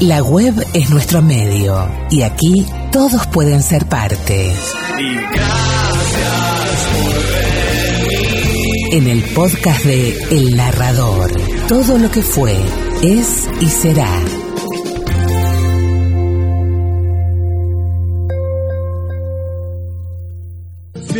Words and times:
La 0.00 0.22
web 0.22 0.54
es 0.74 0.90
nuestro 0.90 1.22
medio 1.22 1.88
y 2.10 2.22
aquí 2.22 2.66
todos 2.90 3.26
pueden 3.28 3.62
ser 3.62 3.86
parte. 3.86 4.52
En 8.92 9.06
el 9.06 9.22
podcast 9.22 9.84
de 9.84 10.18
El 10.30 10.56
Narrador, 10.56 11.30
todo 11.68 11.96
lo 11.98 12.10
que 12.10 12.22
fue, 12.22 12.56
es 13.02 13.48
y 13.60 13.68
será. 13.68 14.20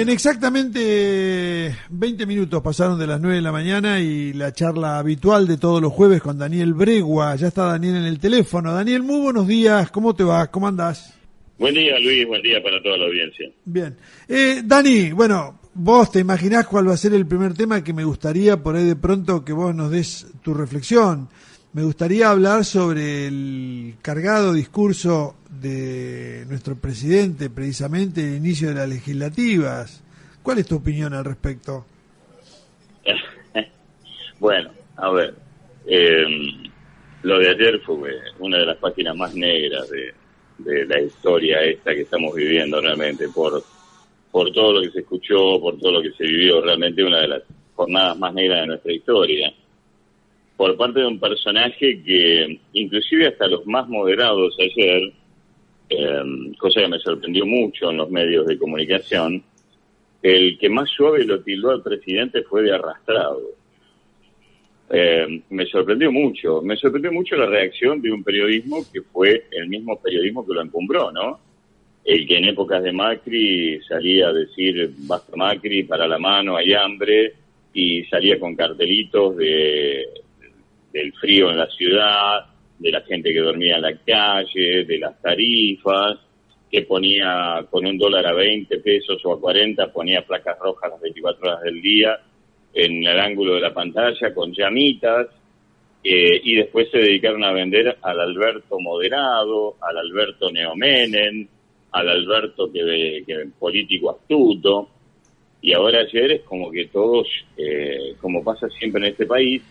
Bien, 0.05 0.17
exactamente 0.17 1.75
20 1.89 2.27
minutos 2.27 2.61
pasaron 2.61 2.99
de 2.99 3.07
las 3.07 3.19
9 3.23 3.37
de 3.37 3.41
la 3.41 3.53
mañana 3.53 4.01
y 4.01 4.35
la 4.35 4.53
charla 4.53 4.99
habitual 4.99 5.47
de 5.47 5.57
todos 5.57 5.81
los 5.81 5.95
jueves 5.95 6.21
con 6.21 6.37
Daniel 6.37 6.75
Bregua. 6.75 7.35
Ya 7.37 7.49
está 7.49 7.65
Daniel 7.65 7.97
en 7.97 8.05
el 8.05 8.19
teléfono. 8.19 8.75
Daniel, 8.75 9.03
muy 9.03 9.19
buenos 9.23 9.49
días. 9.49 9.91
¿Cómo 9.91 10.15
te 10.15 10.23
va? 10.23 10.51
¿Cómo 10.51 10.69
andás? 10.69 11.19
Buen 11.57 11.75
día, 11.75 11.99
Luis. 11.99 12.27
Buen 12.27 12.43
día 12.43 12.63
para 12.63 12.83
toda 12.83 12.99
la 12.99 13.07
audiencia. 13.07 13.51
Bien. 13.65 13.97
Eh, 14.29 14.61
Dani, 14.63 15.13
bueno, 15.13 15.59
vos 15.73 16.13
te 16.13 16.19
imaginás 16.19 16.67
cuál 16.67 16.87
va 16.87 16.93
a 16.93 16.99
ser 16.99 17.15
el 17.15 17.27
primer 17.27 17.55
tema 17.55 17.83
que 17.83 17.95
me 17.95 18.05
gustaría 18.05 18.63
por 18.63 18.77
ahí 18.77 18.85
de 18.85 18.97
pronto 18.97 19.43
que 19.43 19.55
vos 19.55 19.75
nos 19.75 19.91
des 19.91 20.27
tu 20.43 20.53
reflexión. 20.53 21.31
Me 21.75 21.83
gustaría 21.83 22.31
hablar 22.31 22.65
sobre 22.65 23.27
el 23.27 23.97
cargado 24.01 24.53
discurso 24.53 25.35
de 25.51 26.45
nuestro 26.49 26.77
presidente, 26.77 27.51
precisamente 27.51 28.21
el 28.21 28.37
inicio 28.37 28.69
de 28.69 28.75
las 28.77 28.89
legislativas. 28.89 30.05
¿Cuál 30.45 30.59
es 30.61 30.69
tu 30.69 30.77
opinión 30.77 31.13
al 31.15 31.25
respecto? 31.25 31.85
bueno, 34.39 34.71
a 34.99 35.11
ver, 35.11 35.35
eh, 35.89 36.25
lo 37.25 37.41
de 37.41 37.51
ayer 37.51 37.81
fue 37.81 38.21
una 38.39 38.59
de 38.59 38.67
las 38.67 38.77
páginas 38.77 39.17
más 39.17 39.35
negras 39.35 39.91
de, 39.91 40.15
de 40.59 40.87
la 40.87 41.01
historia 41.01 41.61
esta 41.61 41.93
que 41.93 42.03
estamos 42.03 42.37
viviendo 42.37 42.81
realmente, 42.81 43.29
por, 43.31 43.65
por 44.31 44.53
todo 44.53 44.75
lo 44.75 44.83
que 44.83 44.93
se 44.93 45.01
escuchó, 45.01 45.61
por 45.61 45.77
todo 45.81 45.91
lo 45.91 46.03
que 46.03 46.13
se 46.13 46.23
vivió, 46.23 46.61
realmente 46.61 47.03
una 47.03 47.19
de 47.19 47.29
las 47.29 47.43
jornadas 47.75 48.17
más 48.17 48.33
negras 48.33 48.61
de 48.61 48.67
nuestra 48.69 48.93
historia 48.93 49.53
por 50.57 50.77
parte 50.77 51.01
de 51.01 51.07
un 51.07 51.19
personaje 51.19 52.03
que 52.03 52.61
inclusive 52.73 53.29
hasta 53.29 53.49
los 53.49 53.67
más 53.67 53.89
moderados 53.89 54.57
ayer, 54.61 55.13
em, 55.89 56.55
cosa 56.55 56.81
que 56.81 56.89
me 56.89 56.99
sorprendió 56.99 57.45
mucho 57.45 57.91
en 57.91 57.97
los 57.97 58.11
medios 58.11 58.47
de 58.47 58.59
comunicación, 58.59 59.43
el 60.23 60.59
que 60.59 60.69
más 60.69 60.89
suave 60.91 61.25
lo 61.25 61.41
tildó 61.43 61.71
al 61.71 61.83
presidente 61.83 62.43
fue 62.45 62.63
de 62.63 62.75
arrastrado. 62.75 63.43
Em, 64.91 65.43
me 65.51 65.67
sorprendió 65.67 66.13
mucho, 66.13 66.63
me 66.63 66.77
sorprendió 66.77 67.11
mucho 67.13 67.37
la 67.37 67.47
reacción 67.47 68.01
de 68.01 68.13
un 68.13 68.23
periodismo 68.23 68.85
que 68.93 69.03
fue 69.03 69.47
el 69.51 69.69
mismo 69.69 70.01
periodismo 70.01 70.47
que 70.47 70.55
lo 70.55 70.63
encumbró, 70.63 71.11
¿no? 71.11 71.41
El 72.05 72.27
que 72.27 72.37
en 72.37 72.45
épocas 72.45 72.83
de 72.83 72.93
Macri 72.93 73.81
salía 73.89 74.29
a 74.29 74.33
decir, 74.33 74.91
basta 74.99 75.37
Macri, 75.37 75.85
para 75.85 76.07
la 76.07 76.19
mano, 76.19 76.57
hay 76.57 76.75
hambre, 76.75 77.35
y 77.75 78.05
salía 78.05 78.39
con 78.39 78.55
cartelitos 78.55 79.37
de 79.37 80.07
del 80.95 81.13
frío 81.15 81.51
en 81.51 81.59
la 81.59 81.67
ciudad, 81.67 82.47
de 82.79 82.91
la 82.93 83.01
gente 83.03 83.33
que 83.33 83.41
dormía 83.41 83.77
en 83.77 83.83
la 83.83 83.97
calle, 83.97 84.85
de 84.85 84.99
las 84.99 85.21
tarifas, 85.21 86.19
que 86.71 86.83
ponía 86.83 87.67
con 87.69 87.85
un 87.85 87.99
dólar 87.99 88.25
a 88.27 88.33
20 88.33 88.79
pesos 88.79 89.21
o 89.25 89.33
a 89.33 89.41
40, 89.41 89.93
ponía 89.93 90.25
placas 90.25 90.57
rojas 90.61 90.93
las 90.93 91.01
24 91.01 91.49
horas 91.49 91.63
del 91.63 91.83
día 91.83 92.19
en 92.73 93.05
el 93.05 93.19
ángulo 93.19 93.55
de 93.55 93.61
la 93.61 93.75
pantalla 93.75 94.33
con 94.33 94.53
llamitas, 94.53 95.27
eh, 96.05 96.41
y 96.45 96.55
después 96.55 96.89
se 96.91 96.99
dedicaron 96.99 97.43
a 97.43 97.53
vender 97.53 97.99
al 98.01 98.21
Alberto 98.21 98.79
moderado, 98.79 99.77
al 99.81 99.99
Alberto 99.99 100.51
neomenen, 100.53 101.49
al 101.91 102.09
Alberto 102.09 102.71
que, 102.71 103.25
que 103.27 103.47
político 103.59 104.11
astuto, 104.11 104.91
y 105.61 105.73
ahora 105.73 106.01
ayer 106.01 106.31
es 106.31 106.43
como 106.43 106.71
que 106.71 106.87
todos, 106.87 107.27
eh, 107.57 108.15
como 108.21 108.45
pasa 108.45 108.69
siempre 108.69 109.01
en 109.01 109.13
este 109.13 109.27
país, 109.27 109.63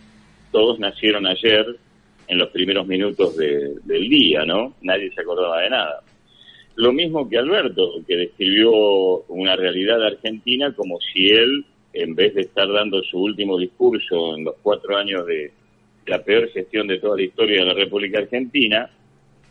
todos 0.54 0.78
nacieron 0.78 1.26
ayer 1.26 1.66
en 2.28 2.38
los 2.38 2.48
primeros 2.50 2.86
minutos 2.86 3.36
del 3.36 4.08
día, 4.08 4.44
¿no? 4.44 4.74
Nadie 4.82 5.10
se 5.10 5.20
acordaba 5.20 5.60
de 5.60 5.70
nada. 5.70 6.00
Lo 6.76 6.92
mismo 6.92 7.28
que 7.28 7.38
Alberto, 7.38 7.94
que 8.06 8.16
describió 8.16 8.70
una 9.26 9.56
realidad 9.56 10.00
argentina 10.00 10.72
como 10.72 11.00
si 11.00 11.28
él, 11.28 11.64
en 11.92 12.14
vez 12.14 12.36
de 12.36 12.42
estar 12.42 12.72
dando 12.72 13.02
su 13.02 13.18
último 13.18 13.58
discurso 13.58 14.36
en 14.36 14.44
los 14.44 14.54
cuatro 14.62 14.96
años 14.96 15.26
de 15.26 15.50
la 16.06 16.22
peor 16.22 16.48
gestión 16.50 16.86
de 16.86 16.98
toda 16.98 17.16
la 17.16 17.24
historia 17.24 17.58
de 17.58 17.66
la 17.66 17.74
República 17.74 18.18
Argentina, 18.18 18.88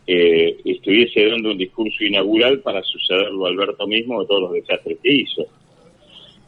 eh, 0.06 0.56
estuviese 0.64 1.28
dando 1.28 1.50
un 1.50 1.58
discurso 1.58 2.02
inaugural 2.02 2.60
para 2.60 2.82
sucederlo 2.82 3.44
a 3.44 3.50
Alberto 3.50 3.86
mismo 3.86 4.22
de 4.22 4.26
todos 4.26 4.40
los 4.40 4.52
desastres 4.52 4.96
que 5.02 5.12
hizo. 5.12 5.46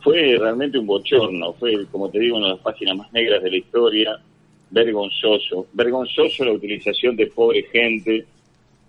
Fue 0.00 0.37
realmente 0.39 0.78
un 0.78 0.87
bochorno, 0.87 1.53
fue, 1.53 1.84
como 1.93 2.09
te 2.09 2.21
digo, 2.21 2.39
una 2.39 2.47
de 2.47 2.53
las 2.55 2.62
páginas 2.62 2.97
más 2.97 3.12
negras 3.12 3.43
de 3.43 3.50
la 3.50 3.56
historia, 3.59 4.21
vergonzoso, 4.71 5.66
vergonzoso 5.72 6.44
la 6.44 6.53
utilización 6.53 7.16
de 7.16 7.27
pobre 7.28 7.62
gente 7.65 8.25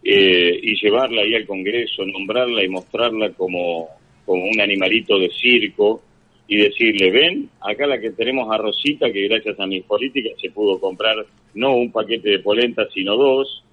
eh, 0.04 0.60
y 0.62 0.76
llevarla 0.82 1.22
ahí 1.22 1.36
al 1.36 1.46
Congreso, 1.46 2.06
nombrarla 2.06 2.64
y 2.64 2.70
mostrarla 2.70 3.32
como, 3.32 3.90
como 4.26 4.46
un 4.46 4.60
animalito 4.60 5.20
de 5.20 5.30
circo 5.30 6.02
y 6.48 6.58
decirle, 6.58 7.12
ven, 7.12 7.50
acá 7.60 7.86
la 7.86 8.00
que 8.00 8.12
tenemos 8.12 8.50
a 8.54 8.58
Rosita, 8.58 9.12
que 9.12 9.28
gracias 9.28 9.60
a 9.60 9.68
mis 9.68 9.84
políticas 9.84 10.34
se 10.42 10.50
pudo 10.50 10.80
comprar 10.80 11.26
no 11.56 11.76
un 11.76 11.92
paquete 11.92 12.30
de 12.30 12.40
polenta, 12.40 12.88
sino 12.94 13.18
dos. 13.18 13.64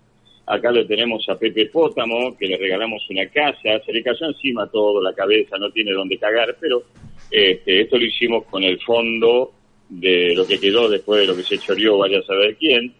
Acá 0.46 0.72
lo 0.72 0.86
tenemos 0.86 1.26
a 1.28 1.38
Pepe 1.38 1.66
Pótamo, 1.66 2.36
que 2.36 2.46
le 2.46 2.58
regalamos 2.58 3.08
una 3.08 3.26
casa, 3.28 3.80
se 3.84 3.92
le 3.92 4.02
cayó 4.02 4.26
encima 4.26 4.66
todo, 4.66 5.00
la 5.00 5.14
cabeza, 5.14 5.56
no 5.56 5.70
tiene 5.70 5.92
dónde 5.92 6.18
cagar, 6.18 6.56
pero 6.60 6.82
este, 7.30 7.82
esto 7.82 7.96
lo 7.96 8.04
hicimos 8.04 8.44
con 8.46 8.62
el 8.62 8.78
fondo 8.80 9.52
de 9.88 10.34
lo 10.34 10.46
que 10.46 10.58
quedó 10.58 10.88
después 10.88 11.20
de 11.20 11.26
lo 11.26 11.36
que 11.36 11.42
se 11.42 11.58
choreó, 11.58 11.98
vaya 11.98 12.18
a 12.18 12.24
saber 12.24 12.56
quién. 12.56 12.92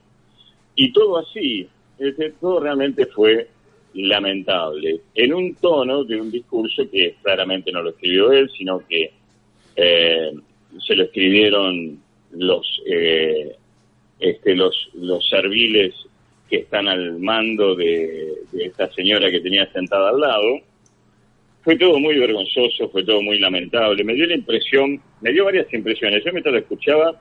Y 0.75 0.93
todo 0.93 1.19
así, 1.19 1.69
todo 2.41 2.61
realmente 2.61 3.07
fue 3.07 3.49
lamentable, 3.95 5.01
en 5.15 5.33
un 5.33 5.55
tono 5.55 6.03
de 6.05 6.21
un 6.21 6.31
discurso 6.31 6.89
que 6.91 7.15
claramente 7.23 7.71
no 7.71 7.83
lo 7.83 7.91
escribió 7.91 8.33
él, 8.33 8.51
sino 8.57 8.85
que 8.89 9.13
eh, 9.77 10.33
se 10.85 10.97
lo 10.97 11.05
escribieron 11.05 12.01
los, 12.33 12.83
eh, 12.87 13.55
este, 14.19 14.57
los, 14.57 14.91
los 14.95 15.29
serviles 15.29 15.95
que 16.51 16.57
están 16.57 16.89
al 16.89 17.21
mando 17.21 17.77
de 17.77 18.35
esta 18.59 18.93
señora 18.93 19.31
que 19.31 19.41
tenía 19.41 19.71
sentada 19.73 20.11
al 20.11 20.21
lado, 20.21 20.61
fue 21.65 21.77
todo 21.77 21.99
muy 21.99 22.19
vergonzoso, 22.19 22.91
fue 22.91 23.03
todo 23.05 23.23
muy 23.23 23.39
lamentable. 23.39 24.05
Me 24.05 24.15
dio 24.15 24.27
la 24.27 24.35
impresión, 24.35 25.01
me 25.25 25.33
dio 25.33 25.47
varias 25.47 25.73
impresiones. 25.73 26.23
Yo 26.23 26.33
mientras 26.33 26.53
lo 26.53 26.61
escuchaba, 26.61 27.19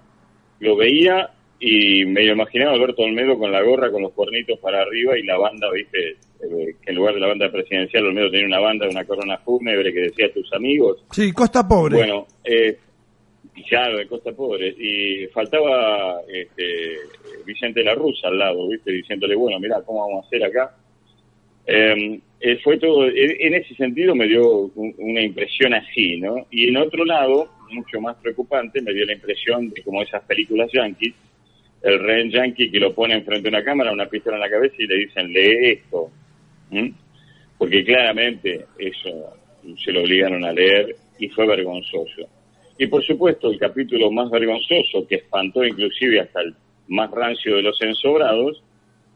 lo 0.59 0.75
veía 0.75 1.29
y 1.57 2.03
me 2.03 2.25
imaginaba 2.25 2.71
a 2.71 2.75
Alberto 2.75 3.03
Olmedo 3.03 3.39
con 3.39 3.49
la 3.49 3.63
gorra, 3.63 3.89
con 3.89 4.01
los 4.01 4.11
cuernitos 4.11 4.59
para 4.59 4.81
arriba 4.81 5.17
y 5.17 5.23
la 5.23 5.37
banda, 5.37 5.71
viste, 5.71 6.09
eh, 6.09 6.75
que 6.81 6.91
en 6.91 6.95
lugar 6.95 7.13
de 7.13 7.21
la 7.21 7.27
banda 7.27 7.49
presidencial, 7.49 8.05
Olmedo 8.05 8.29
tenía 8.29 8.47
una 8.47 8.59
banda, 8.59 8.89
una 8.89 9.05
corona 9.05 9.37
fúnebre 9.37 9.93
que 9.93 10.01
decía 10.01 10.33
tus 10.33 10.51
amigos. 10.51 11.05
Sí, 11.11 11.31
Costa 11.31 11.65
Pobre. 11.65 11.95
Bueno, 11.95 12.27
eh, 12.43 12.77
claro, 13.69 13.97
de 13.97 14.07
Costa 14.07 14.33
Pobre. 14.33 14.75
Y 14.77 15.25
faltaba 15.27 16.19
este, 16.27 16.97
Vicente 17.45 17.85
La 17.85 17.95
Rusa 17.95 18.27
al 18.27 18.37
lado, 18.37 18.67
viste, 18.67 18.91
diciéndole, 18.91 19.35
bueno, 19.35 19.57
mira, 19.61 19.81
¿cómo 19.85 20.05
vamos 20.05 20.25
a 20.25 20.27
hacer 20.27 20.43
acá? 20.43 20.75
Eh, 21.65 22.19
eh, 22.39 22.59
fue 22.61 22.77
todo, 22.77 23.07
en 23.07 23.53
ese 23.53 23.73
sentido 23.75 24.13
me 24.15 24.27
dio 24.27 24.67
una 24.75 25.21
impresión 25.21 25.73
así, 25.73 26.17
¿no? 26.17 26.45
Y 26.51 26.67
en 26.67 26.77
otro 26.77 27.05
lado, 27.05 27.49
mucho 27.71 28.01
más 28.01 28.17
preocupante, 28.17 28.81
me 28.81 28.93
dio 28.93 29.05
la 29.05 29.13
impresión 29.13 29.69
de 29.69 29.81
como 29.81 30.01
esas 30.01 30.23
películas 30.23 30.69
yankees, 30.73 31.13
el 31.81 31.99
rey 31.99 32.29
yankee 32.29 32.69
que 32.69 32.79
lo 32.79 32.93
pone 32.93 33.13
enfrente 33.13 33.43
de 33.43 33.55
una 33.55 33.63
cámara, 33.63 33.93
una 33.93 34.07
pistola 34.07 34.37
en 34.37 34.41
la 34.41 34.49
cabeza 34.49 34.75
y 34.77 34.87
le 34.87 34.95
dicen, 34.95 35.31
lee 35.31 35.71
esto. 35.71 36.09
Porque 37.57 37.83
claramente 37.85 38.65
eso 38.77 39.33
se 39.83 39.91
lo 39.91 40.01
obligaron 40.01 40.43
a 40.43 40.51
leer 40.51 40.95
y 41.19 41.29
fue 41.29 41.47
vergonzoso. 41.47 42.27
Y 42.77 42.87
por 42.87 43.03
supuesto, 43.03 43.51
el 43.51 43.59
capítulo 43.59 44.11
más 44.11 44.29
vergonzoso, 44.29 45.07
que 45.07 45.15
espantó 45.15 45.63
inclusive 45.63 46.19
hasta 46.19 46.41
el 46.41 46.55
más 46.87 47.11
rancio 47.11 47.55
de 47.55 47.61
los 47.61 47.81
ensobrados, 47.81 48.63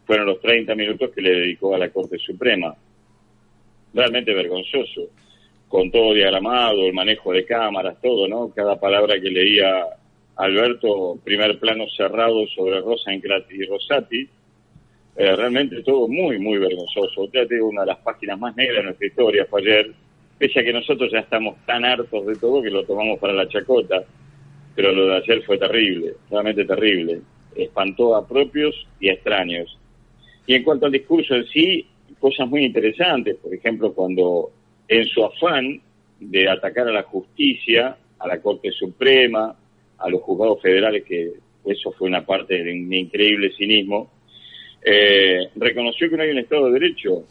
fueron 0.07 0.25
los 0.25 0.39
30 0.39 0.73
minutos 0.73 1.11
que 1.13 1.21
le 1.21 1.31
dedicó 1.31 1.75
a 1.75 1.77
la 1.77 1.89
Corte 1.89 2.17
Suprema 2.17 2.75
realmente 3.93 4.33
vergonzoso, 4.33 5.09
con 5.67 5.91
todo 5.91 6.13
diagramado, 6.13 6.85
el 6.85 6.93
manejo 6.93 7.33
de 7.33 7.45
cámaras, 7.45 8.01
todo, 8.01 8.27
¿no? 8.27 8.49
Cada 8.55 8.79
palabra 8.79 9.19
que 9.19 9.29
leía 9.29 9.85
Alberto, 10.37 11.17
primer 11.23 11.59
plano 11.59 11.85
cerrado 11.95 12.47
sobre 12.47 12.79
Rosa 12.79 13.11
y 13.13 13.65
Rosati, 13.65 14.29
eh, 15.17 15.35
realmente 15.35 15.81
todo 15.81 16.07
muy, 16.07 16.37
muy 16.37 16.59
vergonzoso. 16.59 17.23
Usted 17.23 17.47
tiene 17.47 17.63
una 17.63 17.81
de 17.81 17.87
las 17.87 17.97
páginas 17.97 18.39
más 18.39 18.55
negras 18.55 18.77
de 18.77 18.83
nuestra 18.83 19.07
historia 19.07 19.45
fue 19.49 19.61
ayer, 19.61 19.91
pese 20.37 20.59
a 20.59 20.63
que 20.63 20.73
nosotros 20.73 21.11
ya 21.11 21.19
estamos 21.19 21.57
tan 21.65 21.83
hartos 21.83 22.25
de 22.27 22.35
todo 22.35 22.61
que 22.61 22.69
lo 22.69 22.85
tomamos 22.85 23.19
para 23.19 23.33
la 23.33 23.47
chacota, 23.47 24.03
pero 24.75 24.91
lo 24.91 25.07
de 25.07 25.15
ayer 25.17 25.43
fue 25.43 25.57
terrible, 25.57 26.13
realmente 26.29 26.65
terrible. 26.65 27.21
Espantó 27.55 28.15
a 28.15 28.27
propios 28.27 28.75
y 28.99 29.09
a 29.09 29.13
extraños. 29.13 29.75
Y 30.47 30.55
en 30.55 30.63
cuanto 30.63 30.85
al 30.85 30.93
discurso 30.93 31.35
en 31.35 31.45
sí, 31.47 31.85
cosas 32.19 32.47
muy 32.47 32.63
interesantes, 32.63 33.35
por 33.35 33.53
ejemplo, 33.53 33.93
cuando 33.93 34.49
en 34.87 35.05
su 35.05 35.23
afán 35.23 35.81
de 36.19 36.49
atacar 36.49 36.87
a 36.87 36.93
la 36.93 37.03
justicia, 37.03 37.97
a 38.17 38.27
la 38.27 38.41
Corte 38.41 38.71
Suprema, 38.71 39.55
a 39.97 40.09
los 40.09 40.21
juzgados 40.21 40.61
federales, 40.61 41.03
que 41.03 41.33
eso 41.65 41.91
fue 41.91 42.07
una 42.07 42.25
parte 42.25 42.63
de 42.63 42.71
un 42.71 42.91
increíble 42.93 43.51
cinismo, 43.57 44.09
eh, 44.83 45.49
reconoció 45.55 46.09
que 46.09 46.15
no 46.15 46.23
hay 46.23 46.29
un 46.29 46.39
Estado 46.39 46.67
de 46.67 46.79
Derecho. 46.79 47.23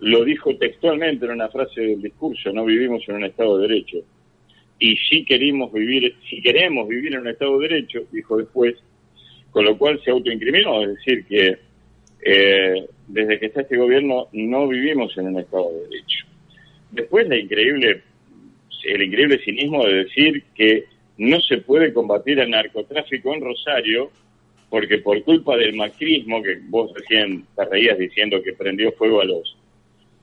Lo 0.00 0.22
dijo 0.22 0.54
textualmente 0.56 1.24
en 1.24 1.32
una 1.32 1.48
frase 1.48 1.80
del 1.80 2.02
discurso, 2.02 2.52
no 2.52 2.66
vivimos 2.66 3.02
en 3.08 3.16
un 3.16 3.24
Estado 3.24 3.56
de 3.58 3.68
Derecho. 3.68 3.98
Y 4.78 4.96
si 4.96 5.24
queremos 5.24 5.72
vivir, 5.72 6.14
si 6.28 6.42
queremos 6.42 6.86
vivir 6.88 7.14
en 7.14 7.20
un 7.20 7.28
Estado 7.28 7.58
de 7.58 7.68
Derecho, 7.68 8.00
dijo 8.12 8.36
después, 8.36 8.74
con 9.50 9.64
lo 9.64 9.78
cual 9.78 9.98
se 10.04 10.10
autoincriminó, 10.10 10.82
es 10.82 10.96
decir, 10.96 11.24
que 11.26 11.58
eh, 12.24 12.88
desde 13.06 13.38
que 13.38 13.46
está 13.46 13.60
este 13.60 13.76
gobierno 13.76 14.28
no 14.32 14.66
vivimos 14.66 15.16
en 15.18 15.28
un 15.28 15.40
Estado 15.40 15.70
de 15.72 15.88
Derecho. 15.88 16.26
Después 16.90 17.28
la 17.28 17.36
increíble, 17.36 18.02
el 18.84 19.02
increíble 19.02 19.38
cinismo 19.44 19.84
de 19.84 20.04
decir 20.04 20.42
que 20.54 20.84
no 21.18 21.38
se 21.40 21.58
puede 21.58 21.92
combatir 21.92 22.38
el 22.38 22.50
narcotráfico 22.50 23.34
en 23.34 23.42
Rosario 23.42 24.10
porque 24.70 24.98
por 24.98 25.22
culpa 25.22 25.56
del 25.56 25.74
macrismo, 25.74 26.42
que 26.42 26.58
vos 26.64 26.92
recién 26.94 27.46
te 27.54 27.64
reías 27.66 27.98
diciendo 27.98 28.42
que 28.42 28.54
prendió 28.54 28.90
fuego 28.92 29.20
a 29.20 29.24
los, 29.24 29.56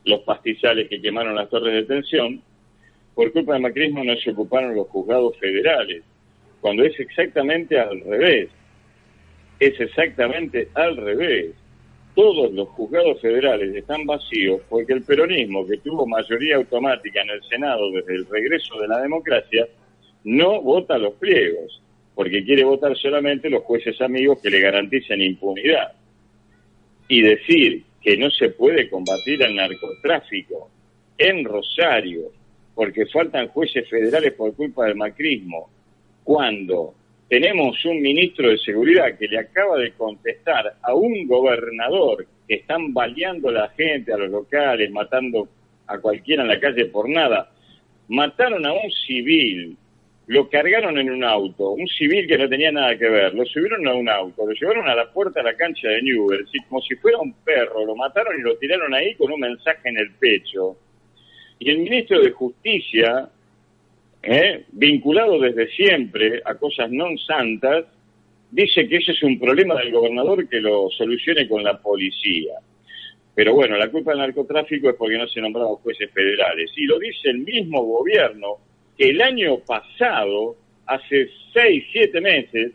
los 0.03 0.21
pastizales 0.21 0.89
que 0.89 1.01
quemaron 1.01 1.35
las 1.35 1.49
torres 1.49 1.73
de 1.73 1.83
tensión, 1.83 2.41
por 3.13 3.31
culpa 3.31 3.53
del 3.53 3.61
macrismo 3.61 4.03
no 4.03 4.15
se 4.17 4.31
ocuparon 4.31 4.75
los 4.75 4.87
juzgados 4.87 5.37
federales, 5.37 6.03
cuando 6.59 6.83
es 6.83 6.99
exactamente 6.99 7.79
al 7.79 8.01
revés. 8.01 8.49
Es 9.59 9.79
exactamente 9.79 10.67
al 10.73 10.97
revés 10.97 11.51
todos 12.15 12.51
los 12.51 12.67
juzgados 12.69 13.21
federales 13.21 13.75
están 13.75 14.05
vacíos 14.05 14.61
porque 14.69 14.93
el 14.93 15.03
peronismo, 15.03 15.65
que 15.65 15.77
tuvo 15.77 16.05
mayoría 16.05 16.57
automática 16.57 17.21
en 17.21 17.29
el 17.29 17.43
Senado 17.43 17.91
desde 17.91 18.15
el 18.15 18.25
regreso 18.25 18.79
de 18.79 18.87
la 18.87 19.01
democracia, 19.01 19.67
no 20.23 20.61
vota 20.61 20.97
los 20.97 21.13
pliegos, 21.15 21.81
porque 22.13 22.43
quiere 22.43 22.63
votar 22.63 22.95
solamente 22.97 23.49
los 23.49 23.63
jueces 23.63 23.99
amigos 24.01 24.39
que 24.41 24.49
le 24.49 24.59
garanticen 24.59 25.21
impunidad. 25.21 25.93
Y 27.07 27.21
decir 27.21 27.83
que 28.01 28.17
no 28.17 28.29
se 28.29 28.49
puede 28.49 28.89
combatir 28.89 29.41
el 29.41 29.55
narcotráfico 29.55 30.69
en 31.17 31.43
Rosario 31.45 32.31
porque 32.73 33.05
faltan 33.05 33.47
jueces 33.49 33.87
federales 33.89 34.33
por 34.33 34.55
culpa 34.55 34.85
del 34.85 34.95
macrismo, 34.95 35.69
cuando 36.23 36.93
tenemos 37.31 37.85
un 37.85 38.01
ministro 38.01 38.49
de 38.49 38.57
Seguridad 38.57 39.17
que 39.17 39.25
le 39.25 39.39
acaba 39.39 39.77
de 39.77 39.93
contestar 39.93 40.75
a 40.81 40.93
un 40.93 41.25
gobernador 41.27 42.27
que 42.45 42.55
están 42.55 42.93
baleando 42.93 43.47
a 43.47 43.53
la 43.53 43.69
gente, 43.69 44.11
a 44.11 44.17
los 44.17 44.29
locales, 44.29 44.91
matando 44.91 45.47
a 45.87 45.97
cualquiera 45.97 46.41
en 46.41 46.49
la 46.49 46.59
calle 46.59 46.87
por 46.87 47.07
nada. 47.07 47.49
Mataron 48.09 48.65
a 48.65 48.73
un 48.73 48.91
civil, 49.07 49.77
lo 50.27 50.49
cargaron 50.49 50.97
en 50.97 51.09
un 51.09 51.23
auto, 51.23 51.69
un 51.69 51.87
civil 51.87 52.27
que 52.27 52.37
no 52.37 52.49
tenía 52.49 52.69
nada 52.69 52.97
que 52.97 53.07
ver, 53.07 53.33
lo 53.33 53.45
subieron 53.45 53.87
a 53.87 53.93
un 53.93 54.09
auto, 54.09 54.45
lo 54.45 54.51
llevaron 54.51 54.89
a 54.89 54.95
la 54.95 55.09
puerta 55.13 55.39
de 55.39 55.51
la 55.51 55.55
cancha 55.55 55.87
de 55.87 56.01
Newell, 56.01 56.45
como 56.67 56.81
si 56.81 56.95
fuera 56.97 57.17
un 57.19 57.31
perro, 57.45 57.85
lo 57.85 57.95
mataron 57.95 58.37
y 58.37 58.41
lo 58.41 58.57
tiraron 58.57 58.93
ahí 58.93 59.15
con 59.15 59.31
un 59.31 59.39
mensaje 59.39 59.87
en 59.87 59.97
el 59.99 60.11
pecho. 60.15 60.75
Y 61.59 61.69
el 61.69 61.77
ministro 61.77 62.19
de 62.19 62.31
Justicia, 62.31 63.29
¿eh? 64.23 64.65
vinculado 64.71 65.39
desde 65.39 65.67
siempre 65.71 66.41
a 66.45 66.55
cosas 66.55 66.91
no 66.91 67.05
santas, 67.17 67.85
dice 68.49 68.87
que 68.87 68.97
ese 68.97 69.13
es 69.13 69.23
un 69.23 69.39
problema 69.39 69.75
del 69.75 69.91
gobernador 69.91 70.47
que 70.47 70.59
lo 70.59 70.89
solucione 70.89 71.47
con 71.47 71.63
la 71.63 71.77
policía. 71.79 72.53
Pero 73.33 73.53
bueno, 73.53 73.77
la 73.77 73.89
culpa 73.89 74.11
del 74.11 74.19
narcotráfico 74.19 74.89
es 74.89 74.95
porque 74.95 75.17
no 75.17 75.27
se 75.27 75.41
nombraron 75.41 75.77
jueces 75.77 76.11
federales. 76.11 76.71
Y 76.75 76.85
lo 76.85 76.99
dice 76.99 77.29
el 77.29 77.39
mismo 77.39 77.81
gobierno 77.83 78.57
que 78.97 79.09
el 79.09 79.21
año 79.21 79.59
pasado, 79.59 80.57
hace 80.85 81.29
seis, 81.53 81.85
siete 81.91 82.19
meses, 82.19 82.73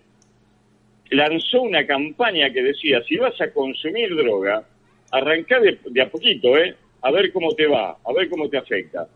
lanzó 1.10 1.62
una 1.62 1.86
campaña 1.86 2.50
que 2.50 2.62
decía, 2.62 3.02
si 3.06 3.16
vas 3.16 3.38
a 3.40 3.52
consumir 3.52 4.16
droga, 4.16 4.66
arrancá 5.10 5.60
de, 5.60 5.78
de 5.84 6.02
a 6.02 6.10
poquito, 6.10 6.56
¿eh? 6.56 6.74
A 7.02 7.10
ver 7.10 7.30
cómo 7.32 7.54
te 7.54 7.66
va, 7.66 7.98
a 8.04 8.12
ver 8.14 8.28
cómo 8.28 8.48
te 8.48 8.56
afecta. 8.56 9.06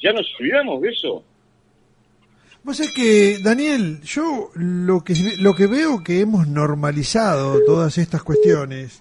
¿Ya 0.00 0.12
nos 0.12 0.28
olvidamos 0.38 0.82
de 0.82 0.90
eso? 0.90 1.24
Pues 2.68 2.80
es 2.80 2.92
que, 2.92 3.38
Daniel, 3.42 4.02
yo 4.02 4.50
lo 4.52 5.02
que, 5.02 5.14
lo 5.38 5.54
que 5.54 5.66
veo 5.66 6.04
que 6.04 6.20
hemos 6.20 6.48
normalizado 6.48 7.60
todas 7.64 7.96
estas 7.96 8.22
cuestiones, 8.22 9.00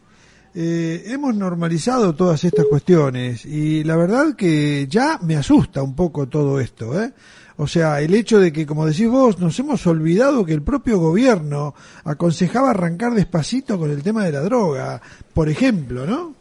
eh, 0.55 1.03
hemos 1.07 1.35
normalizado 1.35 2.15
todas 2.15 2.45
estas 2.45 2.65
cuestiones 2.67 3.45
y 3.45 3.83
la 3.83 3.97
verdad 3.97 4.37
que 4.37 4.87
ya 4.89 5.19
me 5.21 5.35
asusta 5.35 5.83
un 5.83 5.97
poco 5.97 6.29
todo 6.29 6.61
esto, 6.61 6.97
¿eh? 6.97 7.11
O 7.57 7.67
sea, 7.67 7.99
el 7.99 8.13
hecho 8.13 8.39
de 8.39 8.53
que, 8.53 8.65
como 8.65 8.85
decís 8.85 9.09
vos, 9.09 9.37
nos 9.37 9.59
hemos 9.59 9.85
olvidado 9.85 10.45
que 10.45 10.53
el 10.53 10.61
propio 10.61 10.97
gobierno 10.97 11.75
aconsejaba 12.05 12.69
arrancar 12.69 13.15
despacito 13.15 13.77
con 13.77 13.91
el 13.91 14.01
tema 14.01 14.23
de 14.23 14.31
la 14.31 14.43
droga, 14.43 15.01
por 15.33 15.49
ejemplo, 15.49 16.05
¿no? 16.05 16.36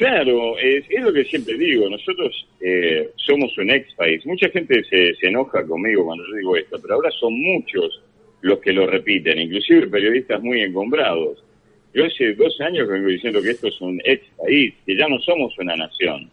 Claro, 0.00 0.56
es, 0.58 0.86
lo 0.98 1.12
que 1.12 1.26
siempre 1.26 1.58
digo, 1.58 1.86
nosotros 1.90 2.48
eh, 2.58 3.10
somos 3.16 3.56
un 3.58 3.68
ex 3.68 3.92
país. 3.92 4.24
Mucha 4.24 4.48
gente 4.48 4.82
se, 4.84 5.14
enoja 5.20 5.62
conmigo 5.66 6.06
cuando 6.06 6.24
yo 6.26 6.36
digo 6.36 6.56
esto, 6.56 6.78
pero 6.80 6.94
ahora 6.94 7.10
son 7.10 7.38
muchos 7.38 8.00
los 8.40 8.60
que 8.60 8.72
lo 8.72 8.86
repiten, 8.86 9.38
inclusive 9.38 9.88
periodistas 9.88 10.42
muy 10.42 10.62
encombrados. 10.62 11.44
Yo 11.92 12.06
hace 12.06 12.32
dos 12.32 12.58
años 12.62 12.88
vengo 12.88 13.08
diciendo 13.08 13.42
que 13.42 13.50
esto 13.50 13.68
es 13.68 13.78
un 13.82 14.00
ex 14.02 14.24
país, 14.38 14.72
que 14.86 14.96
ya 14.96 15.06
no 15.06 15.18
somos 15.20 15.52
una 15.58 15.76
nación. 15.76 16.30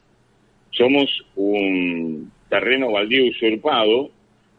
Somos 0.72 1.26
un 1.36 2.32
terreno 2.50 2.94
baldío 2.94 3.26
usurpado 3.26 4.12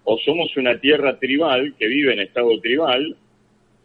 o 0.04 0.18
somos 0.18 0.54
una 0.58 0.78
tierra 0.78 1.18
tribal 1.18 1.72
que 1.78 1.86
vive 1.86 2.12
en 2.12 2.20
estado 2.20 2.60
tribal 2.60 3.16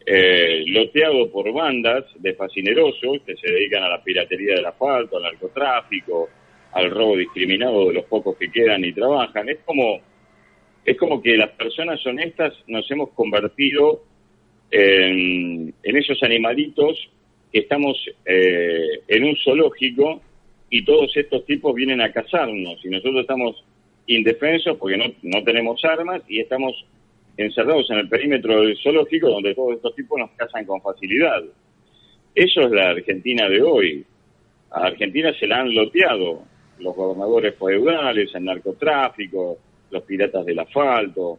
eh, 0.06 0.64
loteado 0.66 1.30
por 1.30 1.50
bandas 1.52 2.04
de 2.16 2.34
fascinerosos 2.34 3.22
que 3.24 3.36
se 3.36 3.50
dedican 3.50 3.82
a 3.84 3.88
la 3.88 4.02
piratería 4.02 4.56
del 4.56 4.66
asfalto, 4.66 5.16
al 5.16 5.22
narcotráfico, 5.22 6.28
al 6.72 6.90
robo 6.90 7.16
discriminado 7.16 7.88
de 7.88 7.94
los 7.94 8.04
pocos 8.04 8.36
que 8.36 8.50
quedan 8.50 8.84
y 8.84 8.92
trabajan. 8.92 9.48
Es 9.48 9.58
como, 9.64 10.00
es 10.84 10.96
como 10.98 11.22
que 11.22 11.36
las 11.36 11.50
personas 11.50 12.04
honestas 12.04 12.52
nos 12.66 12.90
hemos 12.90 13.10
convertido 13.10 14.02
en, 14.70 15.74
esos 15.82 16.22
animalitos 16.22 16.98
que 17.52 17.60
estamos 17.60 17.96
eh, 18.26 19.00
en 19.06 19.24
un 19.24 19.36
zoológico 19.36 20.20
y 20.68 20.84
todos 20.84 21.16
estos 21.16 21.46
tipos 21.46 21.74
vienen 21.74 22.00
a 22.00 22.12
cazarnos 22.12 22.84
y 22.84 22.88
nosotros 22.88 23.20
estamos 23.20 23.64
indefensos 24.06 24.76
porque 24.76 24.96
no, 24.96 25.04
no 25.22 25.44
tenemos 25.44 25.82
armas 25.84 26.22
y 26.28 26.40
estamos 26.40 26.84
encerrados 27.36 27.90
en 27.90 27.98
el 27.98 28.08
perímetro 28.08 28.60
del 28.60 28.76
zoológico 28.82 29.28
donde 29.28 29.54
todos 29.54 29.76
estos 29.76 29.94
tipos 29.94 30.18
nos 30.18 30.30
cazan 30.32 30.64
con 30.64 30.80
facilidad. 30.80 31.42
Eso 32.34 32.60
es 32.62 32.70
la 32.70 32.90
Argentina 32.90 33.48
de 33.48 33.62
hoy. 33.62 34.04
A 34.70 34.86
Argentina 34.86 35.32
se 35.38 35.46
la 35.46 35.60
han 35.60 35.74
loteado 35.74 36.42
los 36.78 36.96
gobernadores 36.96 37.54
feudales, 37.56 38.34
el 38.34 38.44
narcotráfico, 38.44 39.58
los 39.90 40.02
piratas 40.02 40.44
del 40.44 40.58
asfalto. 40.58 41.38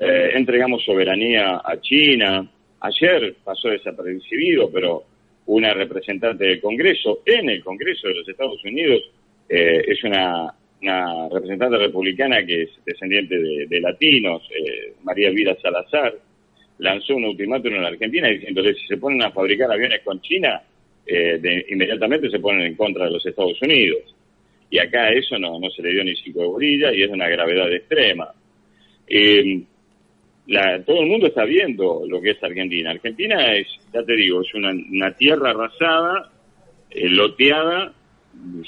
Eh, 0.00 0.30
entregamos 0.34 0.84
soberanía 0.84 1.60
a 1.64 1.80
China. 1.80 2.50
Ayer 2.80 3.36
pasó 3.44 3.68
desapercibido, 3.68 4.70
pero 4.72 5.04
una 5.46 5.72
representante 5.72 6.44
del 6.44 6.60
Congreso, 6.60 7.20
en 7.24 7.50
el 7.50 7.62
Congreso 7.62 8.08
de 8.08 8.14
los 8.14 8.28
Estados 8.28 8.62
Unidos, 8.64 9.02
eh, 9.48 9.84
es 9.86 10.02
una 10.04 10.52
una 10.82 11.28
representante 11.30 11.78
republicana 11.78 12.44
que 12.44 12.62
es 12.62 12.70
descendiente 12.84 13.36
de, 13.38 13.80
latinos, 13.80 14.42
eh, 14.50 14.92
María 15.02 15.30
Vida 15.30 15.56
Salazar, 15.60 16.14
lanzó 16.78 17.16
un 17.16 17.24
ultimátum 17.24 17.74
en 17.74 17.82
la 17.82 17.88
Argentina 17.88 18.28
diciéndole 18.28 18.74
si 18.74 18.86
se 18.86 18.96
ponen 18.96 19.22
a 19.22 19.30
fabricar 19.30 19.70
aviones 19.70 20.02
con 20.02 20.20
China, 20.20 20.62
eh, 21.06 21.64
inmediatamente 21.68 22.30
se 22.30 22.38
ponen 22.38 22.62
en 22.62 22.74
contra 22.74 23.06
de 23.06 23.12
los 23.12 23.24
Estados 23.24 23.60
Unidos. 23.62 24.14
Y 24.70 24.78
acá 24.78 25.10
eso 25.10 25.38
no, 25.38 25.58
no 25.58 25.70
se 25.70 25.82
le 25.82 25.92
dio 25.92 26.04
ni 26.04 26.16
cinco 26.16 26.40
de 26.40 26.46
bolilla 26.46 26.92
y 26.92 27.02
es 27.02 27.10
una 27.10 27.28
gravedad 27.28 27.72
extrema. 27.72 28.28
Eh, 29.06 29.62
todo 30.84 31.00
el 31.00 31.08
mundo 31.08 31.28
está 31.28 31.44
viendo 31.44 32.04
lo 32.06 32.20
que 32.20 32.30
es 32.30 32.42
Argentina. 32.42 32.90
Argentina 32.90 33.54
es, 33.54 33.68
ya 33.92 34.02
te 34.02 34.16
digo, 34.16 34.42
es 34.42 34.52
una, 34.54 34.70
una 34.70 35.12
tierra 35.12 35.50
arrasada, 35.50 36.30
loteada, 36.90 37.94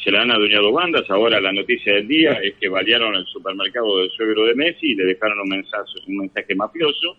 se 0.03 0.11
la 0.11 0.23
han 0.23 0.31
adueñado 0.31 0.73
bandas. 0.73 1.09
Ahora 1.11 1.41
la 1.41 1.53
noticia 1.53 1.95
del 1.95 2.09
día 2.09 2.33
es 2.43 2.55
que 2.55 2.69
balearon 2.69 3.15
el 3.15 3.27
supermercado 3.27 3.99
del 3.99 4.11
suegro 4.11 4.45
de 4.47 4.55
Messi 4.55 4.93
y 4.93 4.95
le 4.95 5.05
dejaron 5.05 5.41
un 5.41 5.49
mensaje, 5.49 5.93
un 6.07 6.19
mensaje 6.19 6.55
mafioso. 6.55 7.17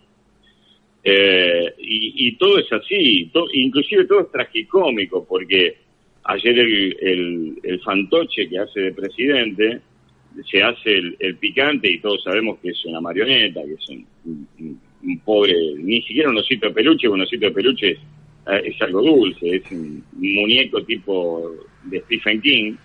Eh, 1.04 1.74
y, 1.80 2.36
todo 2.36 2.60
es 2.60 2.72
así, 2.74 3.32
inclusive 3.54 4.06
todo 4.06 4.22
es 4.22 4.32
tragicómico, 4.32 5.25
porque 5.25 5.77
ayer 6.24 6.60
el, 6.60 7.58
el, 7.63 7.80
fantoche 7.80 8.50
que 8.50 8.60
hace 8.60 8.82
de 8.82 8.94
presidente 8.94 9.80
se 10.51 10.62
hace 10.62 10.98
el, 11.20 11.38
picante 11.38 11.89
y 11.89 12.00
todos 12.00 12.22
sabemos 12.24 12.60
que 12.60 12.70
es 12.70 12.86
una 12.86 13.00
marioneta, 13.00 13.62
que 13.63 13.74
es 13.74 13.89
un, 13.89 15.20
pobre, 15.24 15.54
ni 15.77 16.01
siquiera 16.01 16.30
un 16.30 16.38
osito 16.38 16.68
de 16.68 16.74
peluche, 16.74 17.08
un 17.08 17.22
osito 17.22 17.46
de 17.46 17.51
peluche 17.51 17.92
eh, 17.92 17.98
es 18.63 18.82
algo 18.82 19.01
dulce, 19.01 19.58
es 19.58 19.72
un 19.72 20.04
muñeco 20.13 20.84
tipo 20.84 21.51
de 21.84 22.00
Stephen 22.01 22.42
King, 22.42 22.75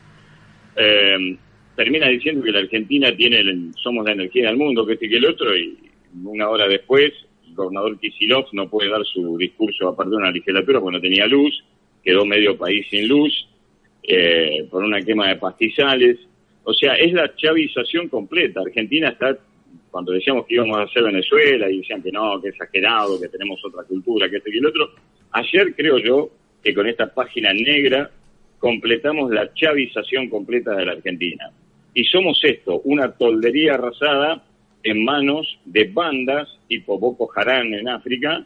eh, 0.77 1.37
termina 1.77 2.09
diciendo 2.09 2.43
que 2.43 2.53
la 2.53 2.61
Argentina 2.61 3.15
tiene, 3.15 3.41
el, 3.41 3.73
somos 3.77 4.05
la 4.05 4.13
energía 4.13 4.49
del 4.49 4.57
mundo, 4.57 4.87
que 4.87 4.95
este 4.95 5.09
que 5.09 5.17
el 5.17 5.27
otro, 5.27 5.57
y 5.57 5.77
una 6.25 6.49
hora 6.49 6.69
después 6.69 7.13
el 7.47 7.55
gobernador 7.55 7.99
Kisilov 7.99 8.47
no 8.53 8.69
puede 8.69 8.91
dar 8.91 9.05
su 9.05 9.37
discurso 9.37 9.89
aparte 9.89 10.11
de 10.11 10.17
una 10.17 10.31
legislatura 10.31 10.81
porque 10.81 10.97
no 10.97 11.03
tenía 11.03 11.27
luz, 11.27 11.63
quedó 12.03 12.25
medio 12.25 12.57
país 12.57 12.87
sin 12.91 13.09
luz, 13.09 13.47
eh, 14.03 14.67
por 14.71 14.83
una 14.83 15.01
quema 15.01 15.29
de 15.29 15.37
pastizales. 15.37 16.19
O 16.65 16.73
sea, 16.73 16.95
es 16.95 17.13
la 17.13 17.35
chavización 17.35 18.09
completa. 18.09 18.61
Argentina 18.61 19.11
está, 19.11 19.37
cuando 19.91 20.13
decíamos 20.13 20.47
que 20.47 20.55
íbamos 20.55 20.79
a 20.79 20.83
hacer 20.83 21.03
Venezuela 21.05 21.71
y 21.71 21.79
decían 21.79 22.03
que 22.03 22.11
no, 22.11 22.41
que 22.41 22.49
exagerado, 22.49 23.21
que 23.21 23.29
tenemos 23.29 23.65
otra 23.65 23.83
cultura, 23.85 24.29
que 24.29 24.37
este 24.37 24.51
y 24.55 24.59
el 24.59 24.67
otro. 24.67 24.91
Ayer 25.33 25.75
creo 25.75 25.99
yo 25.99 26.31
que 26.63 26.75
con 26.75 26.87
esta 26.87 27.13
página 27.13 27.53
negra 27.53 28.11
completamos 28.59 29.31
la 29.31 29.53
chavización 29.55 30.29
completa 30.29 30.75
de 30.77 30.87
la 30.87 30.93
Argentina. 30.93 31.51
Y 31.95 32.05
somos 32.05 32.41
esto, 32.45 32.81
una 32.85 33.13
toldería 33.13 33.75
arrasada 33.75 34.45
en 34.83 35.05
manos 35.05 35.59
de 35.65 35.85
bandas 35.85 36.49
tipo 36.69 36.99
Boko 36.99 37.31
Haram 37.35 37.73
en 37.75 37.89
África 37.89 38.45